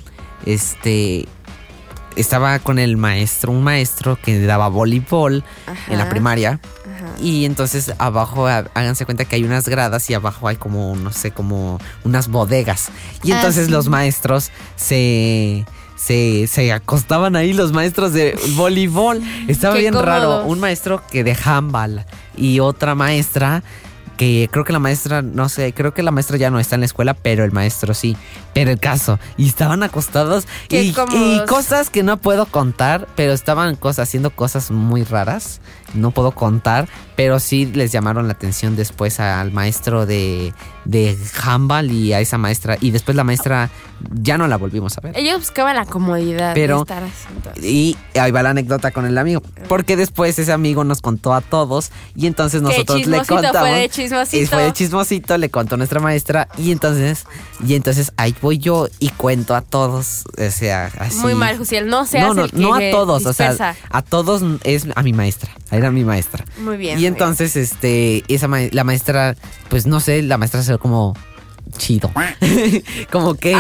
este, 0.45 1.27
estaba 2.15 2.57
con 2.59 2.79
el 2.79 2.97
maestro, 2.97 3.51
un 3.51 3.63
maestro 3.63 4.17
que 4.19 4.39
daba 4.41 4.67
voleibol 4.69 5.43
en 5.87 5.97
la 5.99 6.09
primaria. 6.09 6.59
Ajá. 6.85 7.13
Y 7.21 7.45
entonces 7.45 7.93
abajo, 7.99 8.47
há- 8.47 8.65
háganse 8.73 9.05
cuenta 9.05 9.25
que 9.25 9.35
hay 9.35 9.43
unas 9.43 9.67
gradas 9.69 10.09
y 10.09 10.15
abajo 10.15 10.47
hay 10.47 10.55
como, 10.55 10.95
no 10.95 11.11
sé, 11.11 11.29
como 11.31 11.79
unas 12.03 12.27
bodegas. 12.27 12.89
Y 13.23 13.31
Ah, 13.31 13.35
entonces 13.37 13.67
sí. 13.67 13.71
los 13.71 13.87
maestros 13.89 14.49
se, 14.75 15.65
se, 15.97 16.47
se 16.47 16.71
acostaban 16.71 17.35
ahí, 17.35 17.51
los 17.51 17.73
maestros 17.73 18.13
de 18.13 18.39
voleibol. 18.55 19.21
Estaba 19.47 19.75
Qué 19.75 19.81
bien 19.81 19.93
raro. 19.93 20.45
Un 20.45 20.59
maestro 20.59 21.01
que 21.11 21.23
de 21.23 21.35
handball 21.43 22.05
y 22.37 22.59
otra 22.59 22.95
maestra 22.95 23.63
que 24.17 24.49
creo 24.51 24.63
que 24.65 24.73
la 24.73 24.79
maestra, 24.79 25.21
no 25.21 25.47
sé, 25.47 25.73
creo 25.73 25.93
que 25.93 26.03
la 26.03 26.11
maestra 26.11 26.37
ya 26.37 26.49
no 26.49 26.59
está 26.59 26.75
en 26.75 26.81
la 26.81 26.87
escuela, 26.87 27.13
pero 27.13 27.43
el 27.43 27.51
maestro 27.51 27.93
sí. 27.93 28.17
Pero 28.53 28.71
el 28.71 28.79
caso, 28.79 29.19
y 29.37 29.47
estaban 29.47 29.83
acostados 29.83 30.47
y, 30.69 30.77
y 30.77 31.45
cosas 31.47 31.89
que 31.91 32.01
no 32.01 32.17
puedo 32.17 32.47
contar, 32.47 33.07
pero 33.15 33.31
estaban 33.31 33.75
cosas, 33.75 34.09
haciendo 34.09 34.31
cosas 34.31 34.71
muy 34.71 35.03
raras. 35.03 35.61
No 35.93 36.11
puedo 36.11 36.31
contar, 36.31 36.87
pero 37.15 37.39
sí 37.39 37.65
les 37.65 37.91
llamaron 37.91 38.27
la 38.27 38.33
atención 38.33 38.75
después 38.75 39.19
al 39.19 39.51
maestro 39.51 40.05
de, 40.05 40.53
de 40.85 41.17
handball 41.43 41.91
y 41.91 42.13
a 42.13 42.19
esa 42.19 42.37
maestra. 42.37 42.77
Y 42.81 42.91
después 42.91 43.15
la 43.15 43.23
maestra 43.23 43.69
ya 44.13 44.37
no 44.37 44.47
la 44.47 44.57
volvimos 44.57 44.97
a 44.97 45.01
ver. 45.01 45.17
Ellos 45.17 45.39
buscaban 45.39 45.75
la 45.75 45.85
comodidad 45.85 46.53
Pero- 46.53 46.77
de 46.77 46.81
estar 46.81 47.03
así. 47.03 47.65
Y 47.65 47.97
ahí 48.19 48.31
va 48.31 48.43
la 48.43 48.51
anécdota 48.51 48.91
con 48.91 49.05
el 49.05 49.17
amigo. 49.17 49.41
Porque 49.67 49.95
después 49.95 50.37
ese 50.37 50.51
amigo 50.51 50.83
nos 50.83 51.01
contó 51.01 51.33
a 51.33 51.41
todos 51.41 51.91
y 52.15 52.27
entonces 52.27 52.61
nosotros 52.61 53.05
le 53.07 53.23
contamos. 53.25 53.59
fue 53.59 53.71
de 53.71 53.89
chismosito. 53.89 54.43
Y 54.43 54.45
fue 54.45 54.63
de 54.63 54.73
chismosito, 54.73 55.37
le 55.37 55.49
contó 55.49 55.77
nuestra 55.77 55.99
maestra 55.99 56.47
y 56.57 56.71
entonces 56.71 57.25
y 57.65 57.73
entonces 57.75 58.11
ahí 58.17 58.35
voy 58.41 58.57
yo 58.59 58.87
y 58.99 59.09
cuento 59.09 59.55
a 59.55 59.61
todos, 59.61 60.25
o 60.37 60.51
sea, 60.51 60.91
así. 60.99 61.17
Muy 61.19 61.33
mal, 61.33 61.57
Jusiel. 61.57 61.87
No 61.87 62.05
seas 62.05 62.27
no, 62.27 62.33
no, 62.33 62.43
el 62.45 62.51
que 62.51 62.57
no 62.57 62.75
a 62.75 62.79
todos, 62.91 63.25
o 63.25 63.33
sea, 63.33 63.75
a 63.89 64.01
todos 64.01 64.43
es 64.63 64.87
a 64.95 65.01
mi 65.03 65.13
maestra, 65.13 65.51
era 65.71 65.91
mi 65.91 66.03
maestra. 66.03 66.45
Muy 66.59 66.77
bien. 66.77 66.99
Y 66.99 67.05
entonces, 67.05 67.55
este, 67.55 68.23
esa 68.27 68.47
ma- 68.47 68.59
la 68.71 68.83
maestra, 68.83 69.35
pues 69.69 69.85
no 69.87 69.99
sé, 69.99 70.21
la 70.21 70.37
maestra 70.37 70.63
se 70.63 70.73
ve 70.73 70.77
como 70.77 71.15
chido. 71.77 72.11
como 73.11 73.35
que. 73.35 73.55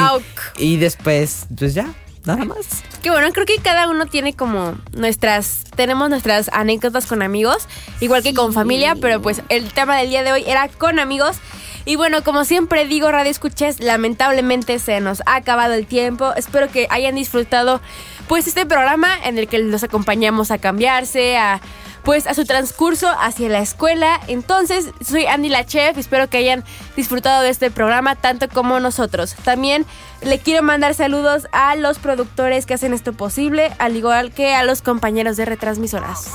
Y 0.57 0.77
después, 0.77 1.45
pues 1.57 1.73
ya, 1.73 1.93
nada 2.25 2.45
más. 2.45 2.65
Que 3.01 3.09
bueno, 3.11 3.31
creo 3.31 3.45
que 3.45 3.57
cada 3.57 3.89
uno 3.89 4.05
tiene 4.05 4.33
como 4.33 4.75
nuestras, 4.93 5.63
tenemos 5.75 6.09
nuestras 6.09 6.49
anécdotas 6.53 7.05
con 7.05 7.21
amigos, 7.21 7.67
igual 8.01 8.23
que 8.23 8.33
con 8.33 8.53
familia, 8.53 8.95
pero 8.99 9.21
pues 9.21 9.41
el 9.49 9.71
tema 9.71 9.97
del 9.97 10.09
día 10.09 10.23
de 10.23 10.31
hoy 10.31 10.43
era 10.47 10.67
con 10.67 10.99
amigos. 10.99 11.37
Y 11.85 11.95
bueno, 11.95 12.21
como 12.21 12.43
siempre 12.43 12.83
digo, 12.85 13.09
Radio 13.11 13.31
Escuches, 13.31 13.79
lamentablemente 13.79 14.77
se 14.79 14.99
nos 14.99 15.21
ha 15.25 15.35
acabado 15.35 15.73
el 15.73 15.85
tiempo. 15.85 16.33
Espero 16.35 16.69
que 16.69 16.85
hayan 16.89 17.15
disfrutado 17.15 17.79
pues 18.27 18.45
este 18.45 18.65
programa 18.65 19.07
en 19.23 19.37
el 19.37 19.47
que 19.47 19.59
los 19.59 19.83
acompañamos 19.83 20.51
a 20.51 20.57
cambiarse, 20.57 21.37
a 21.37 21.61
pues 22.07 22.25
a 22.25 22.33
su 22.33 22.45
transcurso 22.45 23.09
hacia 23.19 23.49
la 23.49 23.59
escuela. 23.59 24.21
Entonces, 24.29 24.91
soy 25.05 25.25
Andy 25.25 25.49
la 25.49 25.65
Chef, 25.65 25.97
espero 25.97 26.29
que 26.29 26.37
hayan 26.37 26.63
disfrutado 26.95 27.43
de 27.43 27.49
este 27.49 27.69
programa 27.69 28.15
tanto 28.15 28.47
como 28.47 28.79
nosotros. 28.79 29.35
También 29.43 29.85
le 30.21 30.39
quiero 30.39 30.63
mandar 30.63 30.93
saludos 30.93 31.49
a 31.51 31.75
los 31.75 31.99
productores 31.99 32.65
que 32.65 32.75
hacen 32.75 32.93
esto 32.93 33.11
posible, 33.11 33.73
al 33.77 33.97
igual 33.97 34.31
que 34.31 34.55
a 34.55 34.63
los 34.63 34.81
compañeros 34.81 35.35
de 35.35 35.43
retransmisoras. 35.43 36.31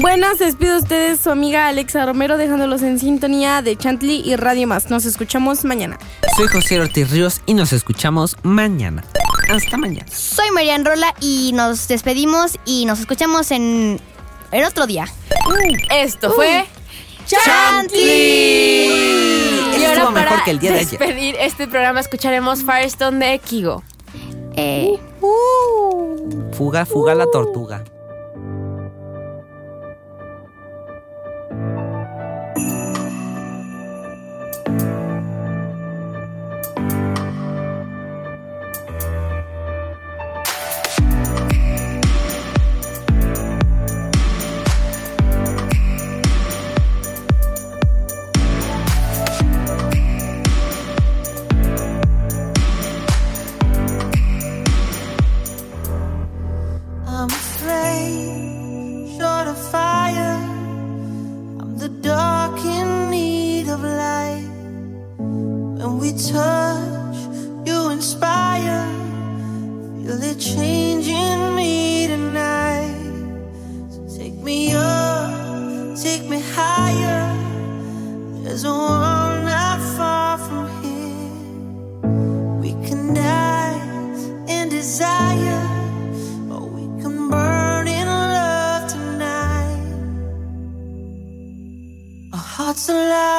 Buenas, 0.00 0.38
se 0.38 0.46
despide 0.46 0.70
de 0.70 0.78
ustedes 0.78 1.20
su 1.20 1.30
amiga 1.30 1.68
Alexa 1.68 2.06
Romero 2.06 2.38
dejándolos 2.38 2.80
en 2.80 2.98
sintonía 2.98 3.60
de 3.60 3.76
Chantley 3.76 4.22
y 4.24 4.36
Radio 4.36 4.66
Más. 4.66 4.88
Nos 4.88 5.04
escuchamos 5.04 5.66
mañana. 5.66 5.98
Soy 6.34 6.46
José 6.46 6.80
Ortiz 6.80 7.10
Ríos 7.10 7.42
y 7.44 7.52
nos 7.52 7.74
escuchamos 7.74 8.38
mañana. 8.42 9.04
Hasta 9.48 9.76
mañana. 9.78 10.06
Soy 10.10 10.50
Marian 10.50 10.84
Rola 10.84 11.14
y 11.20 11.52
nos 11.54 11.88
despedimos 11.88 12.58
y 12.66 12.84
nos 12.84 13.00
escuchamos 13.00 13.50
en, 13.50 13.98
en 14.52 14.64
otro 14.64 14.86
día. 14.86 15.06
Uh. 15.46 15.76
Esto 15.90 16.28
uh. 16.28 16.32
fue 16.32 16.66
Chantley. 17.26 18.88
Y 19.78 19.84
ahora 19.84 20.10
para 20.12 20.44
que 20.44 20.50
el 20.50 20.58
día 20.58 20.72
de 20.72 20.80
ayer. 20.80 20.98
despedir 20.98 21.36
este 21.40 21.66
programa 21.66 22.00
escucharemos 22.00 22.62
Firestone 22.62 23.26
de 23.26 23.38
Kigo. 23.38 23.82
Eh. 24.56 24.98
Uh. 25.22 26.52
Fuga, 26.52 26.84
fuga 26.84 27.14
la 27.14 27.26
tortuga. 27.26 27.84
what's 92.78 92.88
alive 92.90 93.37